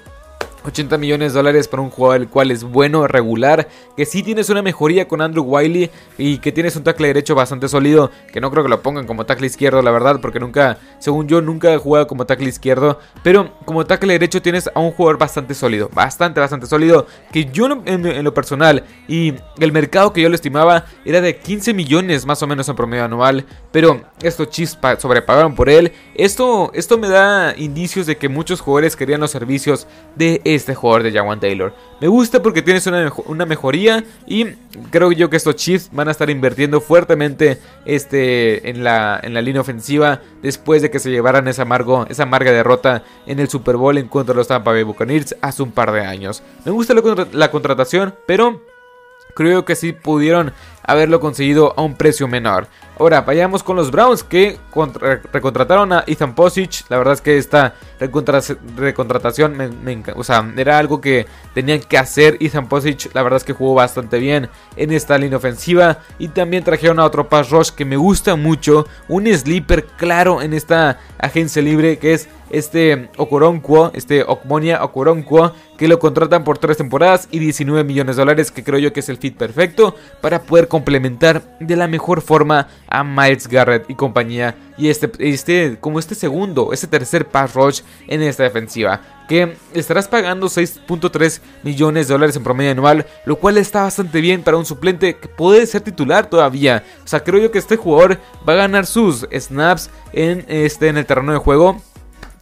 80 0.69 0.99
millones 0.99 1.33
de 1.33 1.39
dólares 1.39 1.69
para 1.69 1.83
un 1.83 1.91
jugador 1.91 2.21
el 2.21 2.29
cual 2.29 2.51
es 2.51 2.63
bueno, 2.63 3.07
regular, 3.07 3.69
que 3.97 4.07
sí 4.07 4.23
tienes 4.23 4.49
una 4.51 4.63
mejoría 4.63 5.09
con 5.09 5.21
Andrew 5.21 5.45
Wiley 5.45 5.91
y 6.17 6.39
que 6.39 6.53
tienes 6.53 6.77
un 6.77 6.85
tackle 6.85 7.09
derecho 7.09 7.35
bastante 7.35 7.69
sólido, 7.69 8.11
que 8.33 8.41
no 8.41 8.51
creo 8.51 8.63
que 8.63 8.71
lo 8.71 8.83
pongan 8.83 9.07
como 9.07 9.27
tackle 9.27 9.47
izquierdo, 9.47 9.83
la 9.83 9.91
verdad, 9.91 10.21
porque 10.21 10.41
nunca, 10.41 10.79
según 10.99 11.27
yo, 11.27 11.41
nunca 11.41 11.73
he 11.73 11.79
jugado 11.79 12.07
como 12.07 12.27
tackle 12.27 12.49
izquierdo, 12.49 13.01
pero 13.23 13.53
como 13.65 13.85
tackle 13.85 14.13
derecho 14.13 14.41
tienes 14.43 14.71
a 14.73 14.81
un 14.81 14.93
jugador 14.93 15.19
bastante 15.19 15.55
sólido, 15.55 15.91
bastante, 15.93 16.41
bastante 16.41 16.67
sólido, 16.67 17.07
que 17.33 17.47
yo 17.47 17.67
en, 17.85 18.25
lo 18.25 18.35
personal 18.35 18.85
y 19.09 19.35
el 19.59 19.73
mercado 19.73 20.13
que 20.13 20.23
yo 20.23 20.29
le 20.29 20.35
estimaba 20.35 20.85
era 21.05 21.21
de 21.21 21.37
15 21.37 21.75
millones 21.75 22.27
más 22.27 22.43
o 22.43 22.47
menos 22.47 22.69
en 22.69 22.77
promedio 22.77 23.05
anual, 23.05 23.45
pero 23.73 24.03
estos 24.23 24.51
chispas 24.51 25.01
sobrepagaron 25.01 25.55
por 25.55 25.69
él, 25.69 25.93
esto, 26.15 26.71
esto 26.75 26.99
me 26.99 27.09
da 27.09 27.55
indicios 27.57 28.07
de 28.07 28.17
que 28.17 28.29
muchos 28.29 28.61
jugadores 28.61 28.97
querían 28.97 29.21
los 29.21 29.31
servicios 29.31 29.87
de 30.15 30.41
este 30.59 30.75
jugador 30.75 31.03
de 31.03 31.13
Jawan 31.13 31.41
Taylor. 31.41 31.75
Me 32.01 32.09
gusta 32.09 32.43
porque 32.43 32.63
tienes 32.63 32.87
una, 32.87 33.13
una, 33.27 33.47
mejoría 33.47 34.05
y 34.27 34.47
creo 34.91 35.11
yo 35.13 35.31
que 35.31 35.37
estos 35.37 35.57
Chiefs 35.57 35.91
van 35.93 36.09
a 36.09 36.11
estar 36.11 36.31
invirtiendo 36.31 36.81
fuertemente 36.81 37.59
este, 37.85 38.69
en, 38.69 38.85
la, 38.85 39.19
en 39.23 39.35
la 39.35 39.41
línea 39.41 39.61
ofensiva 39.61 40.21
después 40.43 40.83
de 40.83 40.91
que 40.91 40.99
se 40.99 41.11
llevaran 41.11 41.49
esa, 41.49 41.63
amargo, 41.63 42.07
esa 42.09 42.25
amarga 42.25 42.53
derrota 42.53 43.03
en 43.27 43.41
el 43.41 43.49
Super 43.49 43.77
Bowl 43.77 43.97
en 43.99 44.09
contra 44.09 44.35
de 44.35 44.39
los 44.39 44.49
Tampa 44.49 44.73
Bay 44.73 44.83
Buccaneers 44.83 45.35
hace 45.41 45.63
un 45.63 45.73
par 45.73 45.93
de 45.93 46.03
años. 46.03 46.43
Me 46.65 46.73
gusta 46.73 46.95
la, 46.95 47.27
la 47.33 47.51
contratación, 47.51 48.15
pero 48.27 48.63
creo 49.35 49.65
que 49.65 49.77
sí 49.77 49.93
pudieron 49.93 50.53
haberlo 50.89 51.21
conseguido 51.21 51.75
a 51.77 51.83
un 51.83 51.95
precio 51.95 52.27
menor. 52.27 52.67
Ahora, 52.99 53.21
vayamos 53.21 53.63
con 53.63 53.77
los 53.77 53.93
Browns 53.93 54.25
que 54.25 54.59
recontrataron 55.31 55.93
a 55.93 56.03
Ethan 56.07 56.35
Posich. 56.35 56.85
La 56.89 56.99
verdad 56.99 57.15
es 57.15 57.21
que 57.21 57.39
esta 57.39 57.75
recontratación 58.01 59.57
me, 59.57 60.03
o 60.17 60.25
sea, 60.25 60.53
era 60.57 60.79
algo 60.79 61.01
que 61.01 61.27
tenían 61.55 61.81
que 61.81 61.97
hacer. 61.97 62.39
Ethan 62.41 62.69
Posich, 62.69 63.15
la 63.15 63.23
verdad 63.23 63.37
es 63.37 63.45
que 63.45 63.53
jugó 63.53 63.75
bastante 63.75 64.19
bien 64.19 64.49
en 64.75 64.93
esta 64.93 65.17
línea 65.17 65.37
ofensiva. 65.37 65.99
Y 66.19 66.29
también 66.29 66.65
trajeron 66.65 66.99
a 66.99 67.05
otro 67.05 67.29
pass 67.29 67.51
rush 67.51 67.71
que 67.71 67.85
me 67.85 67.97
gusta 67.97 68.35
mucho. 68.35 68.89
Un 69.07 69.27
sleeper 69.27 69.85
claro 69.85 70.43
en 70.43 70.55
esta 70.55 70.99
agencia 71.19 71.63
libre 71.63 71.99
que 71.99 72.15
es 72.15 72.29
este 72.51 73.11
Okoronkwo, 73.17 73.91
este 73.95 74.23
Okmonia 74.23 74.85
Okoronkwo, 74.85 75.53
que 75.77 75.89
lo 75.89 75.99
contratan 75.99 76.45
por 76.45 76.59
3 76.59 76.77
temporadas 76.77 77.29
y 77.31 77.39
19 77.39 77.85
millones 77.85 78.17
de 78.17 78.23
dólares, 78.23 78.51
que 78.51 78.65
creo 78.65 78.79
yo 78.79 78.93
que 78.93 79.01
es 79.01 79.09
el 79.09 79.17
fit 79.17 79.37
perfecto 79.37 79.95
para 80.21 80.43
poder 80.43 80.69
complementar 80.69 81.57
de 81.61 81.77
la 81.77 81.89
mejor 81.89 82.21
forma 82.21 82.69
a 82.89 83.05
Miles 83.05 83.47
Garrett 83.49 83.89
y 83.89 83.95
compañía. 83.95 84.57
Y 84.77 84.89
este, 84.89 85.11
este, 85.19 85.77
como 85.81 85.99
este 85.99 86.15
segundo, 86.15 86.73
este 86.73 86.87
tercer 86.87 87.27
pass 87.27 87.55
rush 87.55 87.81
en 88.07 88.23
esta 88.23 88.45
defensiva. 88.45 89.01
Que 89.29 89.57
estarás 89.75 90.09
pagando 90.09 90.47
6.3 90.47 91.41
millones 91.63 92.09
de 92.09 92.15
dólares 92.15 92.37
en 92.37 92.45
promedio 92.45 92.71
anual, 92.71 93.07
lo 93.27 93.37
cual 93.37 93.59
está 93.59 93.83
bastante 93.83 94.21
bien 94.21 94.43
para 94.43 94.57
un 94.57 94.65
suplente 94.65 95.17
que 95.17 95.29
puede 95.29 95.67
ser 95.67 95.83
titular 95.83 96.31
todavía. 96.31 96.85
O 97.05 97.09
sea, 97.09 97.23
creo 97.23 97.41
yo 97.43 97.51
que 97.51 97.59
este 97.59 97.77
jugador 97.77 98.19
va 98.49 98.55
a 98.55 98.57
ganar 98.57 98.87
sus 98.87 99.27
snaps 99.31 99.91
en, 100.13 100.45
este, 100.49 100.89
en 100.89 100.97
el 100.97 101.07
terreno 101.07 101.33
de 101.33 101.39
juego 101.39 101.83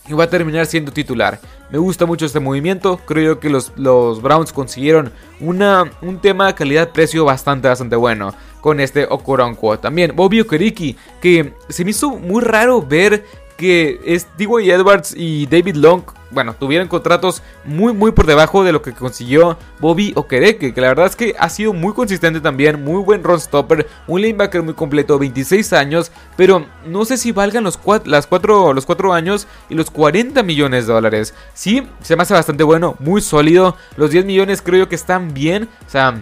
y 0.08 0.12
va 0.12 0.24
a 0.24 0.30
terminar 0.30 0.66
siendo 0.66 0.92
titular. 0.92 1.40
Me 1.70 1.78
gusta 1.78 2.06
mucho 2.06 2.26
este 2.26 2.40
movimiento. 2.40 2.98
Creo 3.04 3.34
yo 3.34 3.40
que 3.40 3.50
los, 3.50 3.72
los 3.76 4.22
Browns 4.22 4.52
consiguieron 4.52 5.12
una, 5.40 5.90
un 6.02 6.20
tema 6.20 6.54
calidad-precio 6.54 7.24
bastante, 7.24 7.68
bastante 7.68 7.96
bueno 7.96 8.34
con 8.60 8.80
este 8.80 9.06
Okoronkwo. 9.08 9.78
También 9.78 10.14
Bobby 10.14 10.40
Okeriki, 10.40 10.96
que 11.20 11.54
se 11.68 11.84
me 11.84 11.90
hizo 11.90 12.10
muy 12.10 12.42
raro 12.42 12.82
ver 12.82 13.24
que 13.56 14.00
es 14.04 14.26
D.Y. 14.36 14.70
Edwards 14.70 15.14
y 15.16 15.46
David 15.46 15.76
Long, 15.76 16.02
bueno, 16.30 16.54
tuvieron 16.54 16.88
contratos 16.88 17.42
muy, 17.64 17.92
muy 17.92 18.12
por 18.12 18.26
debajo 18.26 18.64
de 18.64 18.72
lo 18.72 18.82
que 18.82 18.92
consiguió 18.92 19.58
Bobby 19.78 20.12
Okereke, 20.16 20.74
que 20.74 20.80
la 20.80 20.88
verdad 20.88 21.06
es 21.06 21.16
que 21.16 21.34
ha 21.38 21.48
sido 21.48 21.72
muy 21.72 21.92
consistente 21.92 22.40
también, 22.40 22.82
muy 22.84 23.02
buen 23.02 23.22
run 23.22 23.40
stopper, 23.40 23.86
un 24.06 24.20
linebacker 24.20 24.62
muy 24.62 24.74
completo, 24.74 25.18
26 25.18 25.72
años, 25.72 26.10
pero 26.36 26.66
no 26.86 27.04
sé 27.04 27.16
si 27.16 27.32
valgan 27.32 27.64
los, 27.64 27.78
las 28.04 28.26
cuatro, 28.26 28.72
los 28.72 28.86
4 28.86 29.12
años 29.12 29.46
y 29.68 29.74
los 29.74 29.90
40 29.90 30.42
millones 30.42 30.86
de 30.86 30.92
dólares. 30.92 31.34
Sí, 31.54 31.86
se 32.02 32.16
me 32.16 32.22
hace 32.22 32.34
bastante 32.34 32.64
bueno, 32.64 32.96
muy 32.98 33.20
sólido, 33.20 33.76
los 33.96 34.10
10 34.10 34.24
millones 34.24 34.62
creo 34.62 34.88
que 34.88 34.94
están 34.94 35.32
bien, 35.32 35.68
o 35.86 35.90
sea 35.90 36.16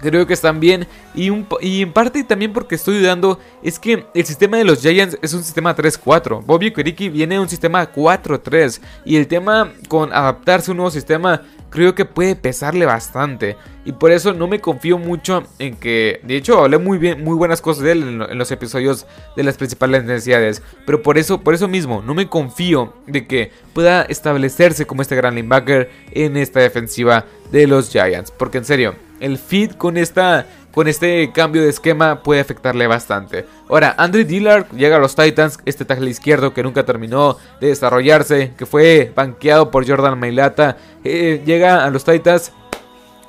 creo 0.00 0.26
que 0.26 0.34
están 0.34 0.60
bien. 0.60 0.86
Y, 1.18 1.82
en 1.82 1.92
parte 1.92 2.22
también 2.22 2.52
porque 2.52 2.76
estoy 2.76 3.00
dudando, 3.00 3.40
es 3.60 3.80
que 3.80 4.06
el 4.14 4.24
sistema 4.24 4.56
de 4.56 4.64
los 4.64 4.80
Giants 4.80 5.18
es 5.20 5.34
un 5.34 5.42
sistema 5.42 5.74
3-4. 5.74 6.44
Bobby 6.44 6.70
Kuriki 6.70 7.08
viene 7.08 7.34
de 7.34 7.40
un 7.40 7.48
sistema 7.48 7.92
4-3. 7.92 8.80
Y 9.04 9.16
el 9.16 9.26
tema 9.26 9.72
con 9.88 10.12
adaptarse 10.12 10.70
a 10.70 10.72
un 10.72 10.76
nuevo 10.76 10.92
sistema 10.92 11.42
creo 11.70 11.96
que 11.96 12.04
puede 12.04 12.36
pesarle 12.36 12.86
bastante. 12.86 13.56
Y 13.84 13.92
por 13.92 14.12
eso 14.12 14.32
no 14.32 14.46
me 14.46 14.60
confío 14.60 14.96
mucho 14.96 15.42
en 15.58 15.74
que. 15.74 16.20
De 16.22 16.36
hecho, 16.36 16.60
hablé 16.60 16.78
muy 16.78 16.98
bien, 16.98 17.24
muy 17.24 17.34
buenas 17.34 17.60
cosas 17.60 17.82
de 17.82 17.92
él 17.92 18.02
en, 18.30 18.38
los 18.38 18.52
episodios 18.52 19.04
de 19.34 19.42
las 19.42 19.56
principales 19.56 20.04
necesidades. 20.04 20.62
Pero 20.86 21.02
por 21.02 21.18
eso, 21.18 21.40
por 21.40 21.52
eso 21.52 21.66
mismo, 21.66 22.00
no 22.00 22.14
me 22.14 22.28
confío 22.28 22.94
de 23.08 23.26
que 23.26 23.50
pueda 23.72 24.02
establecerse 24.02 24.86
como 24.86 25.02
este 25.02 25.16
gran 25.16 25.34
linebacker 25.34 25.90
en 26.12 26.36
esta 26.36 26.60
defensiva 26.60 27.24
de 27.50 27.66
los 27.66 27.90
Giants. 27.90 28.30
Porque 28.30 28.58
en 28.58 28.64
serio, 28.64 28.94
el 29.18 29.36
fit 29.36 29.76
con 29.76 29.96
esta 29.96 30.46
con 30.78 30.86
este 30.86 31.32
cambio 31.32 31.62
de 31.62 31.70
esquema 31.70 32.22
puede 32.22 32.40
afectarle 32.40 32.86
bastante. 32.86 33.44
Ahora, 33.68 33.96
Andre 33.98 34.24
Dillard 34.24 34.70
llega 34.70 34.94
a 34.94 35.00
los 35.00 35.16
Titans, 35.16 35.58
este 35.64 35.84
tackle 35.84 36.08
izquierdo 36.08 36.54
que 36.54 36.62
nunca 36.62 36.84
terminó 36.84 37.36
de 37.60 37.66
desarrollarse, 37.66 38.52
que 38.56 38.64
fue 38.64 39.12
banqueado 39.12 39.72
por 39.72 39.84
Jordan 39.84 40.20
Mailata, 40.20 40.76
eh, 41.02 41.42
llega 41.44 41.84
a 41.84 41.90
los 41.90 42.04
Titans 42.04 42.52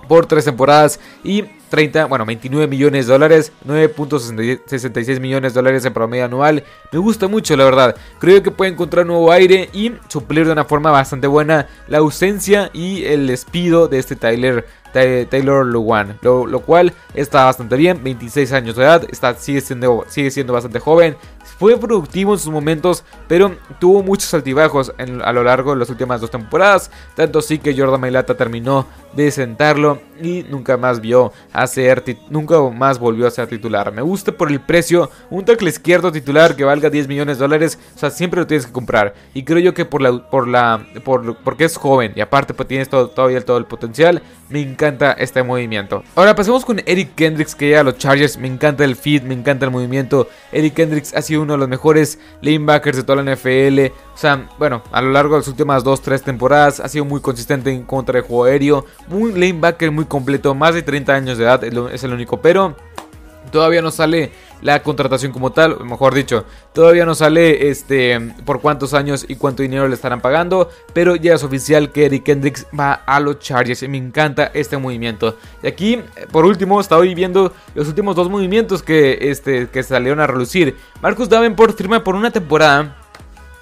por 0.08 0.28
tres 0.28 0.46
temporadas 0.46 1.00
y 1.24 1.44
30, 1.70 2.06
bueno, 2.06 2.24
29 2.24 2.68
millones 2.68 3.08
de 3.08 3.14
dólares, 3.14 3.52
9.66 3.66 5.20
millones 5.20 5.54
de 5.54 5.58
dólares 5.58 5.84
en 5.86 5.94
promedio 5.94 6.26
anual. 6.26 6.64
Me 6.92 7.00
gusta 7.00 7.28
mucho, 7.28 7.56
la 7.58 7.64
verdad. 7.64 7.96
Creo 8.20 8.44
que 8.44 8.52
puede 8.52 8.72
encontrar 8.72 9.08
nuevo 9.08 9.32
aire 9.32 9.70
y 9.74 9.94
suplir 10.08 10.46
de 10.46 10.52
una 10.52 10.66
forma 10.66 10.92
bastante 10.92 11.26
buena 11.26 11.68
la 11.88 11.98
ausencia 11.98 12.70
y 12.74 13.06
el 13.06 13.26
despido 13.26 13.88
de 13.88 13.98
este 13.98 14.16
Tyler 14.16 14.68
Taylor 14.92 15.66
Luwan, 15.66 16.18
lo, 16.22 16.60
cual 16.62 16.94
está 17.14 17.46
bastante 17.46 17.76
bien, 17.76 18.04
26 18.04 18.52
años 18.54 18.76
de 18.76 18.84
edad, 18.84 19.06
está, 19.10 19.34
sigue, 19.36 19.62
siendo, 19.62 20.06
sigue 20.08 20.32
siendo 20.32 20.54
bastante 20.54 20.80
joven, 20.80 21.16
fue 21.60 21.78
productivo 21.78 22.34
en 22.34 22.40
sus 22.40 22.54
momentos, 22.54 23.04
pero 23.28 23.54
tuvo 23.80 24.02
muchos 24.02 24.34
altibajos 24.34 24.94
a 24.98 25.34
lo 25.34 25.44
largo 25.44 25.72
de 25.72 25.80
las 25.80 25.90
últimas 25.90 26.22
dos 26.22 26.32
temporadas, 26.32 26.90
tanto 27.16 27.40
así 27.40 27.60
que 27.60 27.78
Jordan 27.78 28.00
Mailata 28.00 28.38
terminó 28.38 28.88
de 29.14 29.30
sentarlo 29.30 30.00
y 30.22 30.46
nunca 30.50 30.78
más 30.78 31.02
vio 31.02 31.34
a 31.52 31.66
nunca 32.30 32.62
más 32.62 32.98
volvió 32.98 33.28
a 33.28 33.32
ser 33.32 33.48
titular. 33.48 33.92
Me 33.92 34.02
gusta 34.02 34.32
por 34.32 34.50
el 34.50 34.62
precio, 34.62 35.10
un 35.30 35.44
tackle 35.44 35.70
izquierdo 35.70 36.14
titular 36.14 36.56
que 36.56 36.64
valga 36.64 36.90
10 36.90 37.10
millones 37.10 37.38
de 37.38 37.44
dólares, 37.44 37.78
o 37.94 38.00
sea, 38.00 38.10
siempre 38.10 38.40
lo 38.40 38.48
tienes 38.48 38.66
que 38.66 38.72
comprar. 38.72 39.14
Y 39.34 39.44
creo 39.44 39.60
yo 39.60 39.74
que 39.74 39.84
por 39.84 40.02
la, 40.02 40.30
por 40.30 40.48
la, 40.48 40.86
por, 41.04 41.38
porque 41.44 41.66
es 41.66 41.76
joven 41.76 42.14
y 42.16 42.22
aparte 42.22 42.54
pues 42.54 42.70
tienes 42.70 42.88
todo, 42.88 43.10
todavía 43.10 43.44
todo 43.44 43.58
el 43.58 43.66
potencial, 43.66 44.22
me 44.50 44.62
encanta 44.80 45.12
este 45.12 45.44
movimiento. 45.44 46.04
Ahora 46.16 46.34
pasemos 46.36 46.64
con 46.64 46.82
Eric 46.86 47.14
Kendricks 47.16 47.54
que 47.54 47.68
llega 47.68 47.82
a 47.82 47.84
los 47.84 47.98
Chargers, 47.98 48.38
me 48.38 48.48
encanta 48.48 48.86
el 48.86 48.96
feed, 48.96 49.24
me 49.24 49.34
encanta 49.34 49.66
el 49.66 49.72
movimiento. 49.72 50.30
Eric 50.54 50.74
Kendricks 50.74 51.14
ha 51.14 51.22
sido 51.22 51.42
uno 51.42 51.54
de 51.54 51.60
los 51.60 51.68
mejores 51.68 52.18
lanebackers 52.42 52.96
de 52.96 53.04
toda 53.04 53.22
la 53.22 53.36
NFL. 53.36 53.92
O 54.14 54.18
sea, 54.18 54.48
bueno, 54.58 54.82
a 54.94 55.02
lo 55.02 55.12
largo 55.12 55.36
de 55.36 55.42
las 55.42 55.48
últimas 55.50 55.84
2-3 55.84 56.22
temporadas 56.22 56.80
ha 56.80 56.88
sido 56.88 57.04
muy 57.04 57.20
consistente 57.20 57.72
en 57.72 57.84
contra 57.84 58.22
de 58.22 58.26
juego 58.26 58.46
aéreo. 58.46 58.86
Un 59.10 59.38
lanebacker 59.38 59.92
muy 59.92 60.06
completo, 60.06 60.56
más 60.56 60.74
de 60.74 60.82
30 60.82 61.14
años 61.14 61.38
de 61.38 61.44
edad, 61.44 61.62
es 61.64 62.04
el 62.06 62.14
único. 62.14 62.40
Pero 62.42 62.78
todavía 63.52 63.82
no 63.82 63.92
sale 63.92 64.32
la 64.62 64.84
contratación 64.84 65.32
como 65.32 65.52
tal, 65.52 65.84
mejor 65.86 66.14
dicho, 66.14 66.46
todavía 66.74 67.06
no 67.06 67.16
sale 67.16 67.70
este 67.70 68.20
por 68.46 68.62
cuántos 68.62 68.94
años 68.94 69.26
y 69.28 69.36
cuánto 69.36 69.64
dinero 69.64 69.88
le 69.88 69.96
estarán 69.96 70.22
pagando, 70.22 70.70
pero 70.94 71.16
ya 71.16 71.36
es 71.36 71.44
oficial 71.44 71.92
que 71.92 72.06
Eric 72.06 72.24
Kendricks 72.24 72.68
va 72.78 72.94
a 72.94 73.20
los 73.20 73.40
Chargers 73.40 73.84
y 73.84 73.88
me 73.88 73.98
encanta 73.98 74.52
este 74.54 74.78
movimiento. 74.78 75.38
Y 75.64 75.68
aquí, 75.68 76.02
por 76.32 76.46
último, 76.46 76.80
estaba 76.80 77.02
viendo 77.02 77.54
los 77.76 77.88
últimos 77.88 78.16
dos 78.16 78.30
movimientos 78.30 78.84
que 78.84 79.18
este 79.30 79.70
que 79.70 79.84
salieron 79.84 80.20
a 80.20 80.28
relucir. 80.28 80.78
Marcus 81.02 81.30
Davenport 81.30 81.78
firma 81.78 82.04
por 82.04 82.16
una 82.16 82.32
temporada 82.32 82.99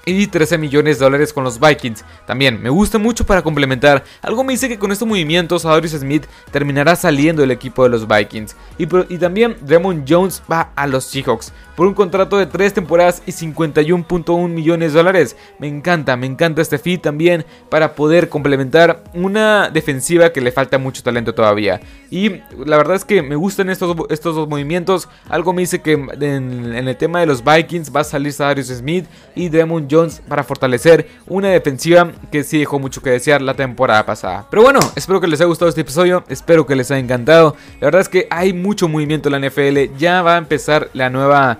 y 0.08 0.28
13 0.28 0.58
millones 0.58 0.98
de 0.98 1.06
dólares 1.06 1.34
con 1.34 1.44
los 1.44 1.60
Vikings. 1.60 2.06
También 2.26 2.62
me 2.62 2.70
gusta 2.70 2.98
mucho 2.98 3.26
para 3.26 3.42
complementar. 3.42 4.04
Algo 4.22 4.44
me 4.44 4.54
dice 4.54 4.70
que 4.70 4.80
con 4.80 4.92
estos 4.92 5.08
movimientos 5.08 5.66
Adrius 5.66 5.92
Smith 5.92 6.26
terminará 6.52 6.96
saliendo 6.96 7.42
del 7.42 7.52
equipo 7.52 7.84
de 7.84 7.90
los 7.90 8.08
Vikings. 8.08 8.56
Y, 8.78 8.88
y 9.14 9.18
también 9.18 9.58
Raymond 9.68 10.06
Jones 10.08 10.42
va 10.50 10.72
a 10.76 10.88
los 10.88 11.04
Seahawks 11.04 11.52
por 11.78 11.86
un 11.86 11.94
contrato 11.94 12.40
de 12.40 12.48
3 12.48 12.74
temporadas 12.74 13.22
y 13.28 13.32
51.1 13.32 14.50
millones 14.50 14.94
de 14.94 14.98
dólares. 14.98 15.38
Me 15.60 15.68
encanta, 15.68 16.18
me 16.18 16.26
encanta 16.26 16.64
este 16.64 16.80
fit 16.80 17.04
también 17.04 17.46
para 17.70 17.94
poder 17.94 18.30
complementar 18.30 19.04
una 19.14 19.70
defensiva 19.70 20.32
que 20.32 20.42
le 20.42 20.52
falta 20.52 20.80
mucho 20.80 21.04
talento 21.04 21.36
todavía. 21.36 21.80
Y 22.10 22.42
la 22.66 22.78
verdad 22.78 22.96
es 22.96 23.06
que 23.06 23.22
me 23.22 23.36
gustan 23.36 23.70
estos, 23.70 23.96
estos 24.10 24.36
dos 24.36 24.50
movimientos. 24.50 25.08
Algo 25.30 25.54
me 25.54 25.62
dice 25.62 25.80
que 25.80 25.92
en, 25.92 26.74
el 26.74 26.98
tema 26.98 27.20
de 27.20 27.28
los 27.28 27.44
Vikings 27.44 27.96
va 27.96 28.00
a 28.00 28.06
salir 28.06 28.34
Darius 28.36 28.70
Smith 28.70 29.06
y 29.36 29.50
Demon 29.50 29.88
Jones 29.90 30.24
para 30.28 30.44
fortalecer 30.44 31.08
una 31.28 31.50
defensiva 31.50 32.12
que 32.32 32.44
sí 32.44 32.58
dejó 32.58 32.80
mucho 32.80 33.04
que 33.04 33.12
desear 33.12 33.44
la 33.44 33.54
temporada 33.54 34.04
pasada. 34.04 34.48
Pero 34.50 34.64
bueno, 34.64 34.80
espero 34.96 35.22
que 35.22 35.28
les 35.28 35.40
haya 35.42 35.48
gustado 35.48 35.70
este 35.70 35.82
episodio, 35.82 36.24
espero 36.28 36.66
que 36.66 36.76
les 36.76 36.90
haya 36.90 37.02
encantado. 37.02 37.56
La 37.80 37.86
verdad 37.86 38.02
es 38.02 38.10
que 38.10 38.28
hay 38.32 38.52
mucho 38.52 38.88
movimiento 38.88 39.30
en 39.30 39.40
la 39.40 39.48
NFL, 39.48 39.96
ya 40.00 40.24
va 40.24 40.34
a 40.34 40.38
empezar 40.40 40.90
la 40.94 41.12
nueva 41.12 41.60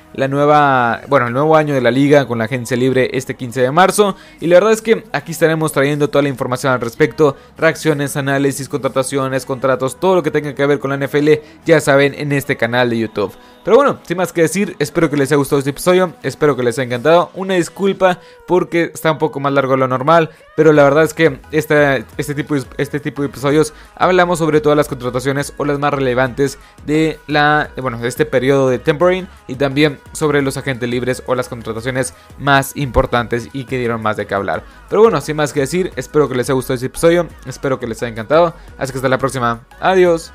la 0.13 0.27
nueva, 0.27 1.01
bueno, 1.07 1.27
el 1.27 1.33
nuevo 1.33 1.55
año 1.55 1.73
de 1.73 1.81
la 1.81 1.91
liga 1.91 2.25
con 2.27 2.37
la 2.37 2.45
agencia 2.45 2.75
libre 2.77 3.09
este 3.13 3.35
15 3.35 3.61
de 3.61 3.71
marzo. 3.71 4.15
Y 4.39 4.47
la 4.47 4.55
verdad 4.55 4.73
es 4.73 4.81
que 4.81 5.03
aquí 5.11 5.31
estaremos 5.31 5.71
trayendo 5.71 6.09
toda 6.09 6.23
la 6.23 6.29
información 6.29 6.73
al 6.73 6.81
respecto, 6.81 7.35
reacciones, 7.57 8.17
análisis, 8.17 8.69
contrataciones, 8.69 9.45
contratos, 9.45 9.99
todo 9.99 10.15
lo 10.15 10.23
que 10.23 10.31
tenga 10.31 10.53
que 10.55 10.65
ver 10.65 10.79
con 10.79 10.91
la 10.91 11.05
NFL, 11.05 11.29
ya 11.65 11.79
saben, 11.79 12.13
en 12.15 12.31
este 12.31 12.57
canal 12.57 12.89
de 12.89 12.99
YouTube. 12.99 13.33
Pero 13.63 13.77
bueno, 13.77 13.99
sin 14.03 14.17
más 14.17 14.33
que 14.33 14.41
decir, 14.41 14.75
espero 14.79 15.09
que 15.09 15.17
les 15.17 15.29
haya 15.29 15.37
gustado 15.37 15.59
este 15.59 15.69
episodio, 15.69 16.13
espero 16.23 16.55
que 16.55 16.63
les 16.63 16.79
haya 16.79 16.87
encantado. 16.87 17.29
Una 17.35 17.53
disculpa 17.53 18.19
porque 18.47 18.91
está 18.93 19.11
un 19.11 19.19
poco 19.19 19.39
más 19.39 19.53
largo 19.53 19.73
de 19.73 19.77
lo 19.77 19.87
normal, 19.87 20.31
pero 20.55 20.73
la 20.73 20.83
verdad 20.83 21.03
es 21.03 21.13
que 21.13 21.39
este, 21.51 22.03
este, 22.17 22.33
tipo, 22.33 22.55
este 22.77 22.99
tipo 22.99 23.21
de 23.21 23.27
episodios 23.27 23.73
hablamos 23.95 24.39
sobre 24.39 24.61
todas 24.61 24.75
las 24.75 24.87
contrataciones 24.87 25.53
o 25.57 25.65
las 25.65 25.77
más 25.77 25.93
relevantes 25.93 26.57
de, 26.87 27.19
la, 27.27 27.69
bueno, 27.77 27.99
de 27.99 28.07
este 28.07 28.25
periodo 28.25 28.67
de 28.69 28.79
tempering 28.79 29.27
y 29.47 29.55
también 29.55 29.99
sobre 30.11 30.41
los 30.41 30.57
agentes 30.57 30.89
libres 30.89 31.23
o 31.25 31.35
las 31.35 31.49
contrataciones 31.49 32.13
más 32.37 32.75
importantes 32.75 33.49
y 33.53 33.65
que 33.65 33.77
dieron 33.77 34.01
más 34.01 34.17
de 34.17 34.27
qué 34.27 34.35
hablar. 34.35 34.63
Pero 34.89 35.01
bueno, 35.01 35.21
sin 35.21 35.37
más 35.37 35.53
que 35.53 35.61
decir, 35.61 35.91
espero 35.95 36.27
que 36.27 36.35
les 36.35 36.47
haya 36.47 36.55
gustado 36.55 36.75
este 36.75 36.87
episodio, 36.87 37.27
espero 37.45 37.79
que 37.79 37.87
les 37.87 38.01
haya 38.03 38.11
encantado. 38.11 38.53
Así 38.77 38.91
que 38.91 38.97
hasta 38.97 39.09
la 39.09 39.17
próxima. 39.17 39.61
Adiós. 39.79 40.33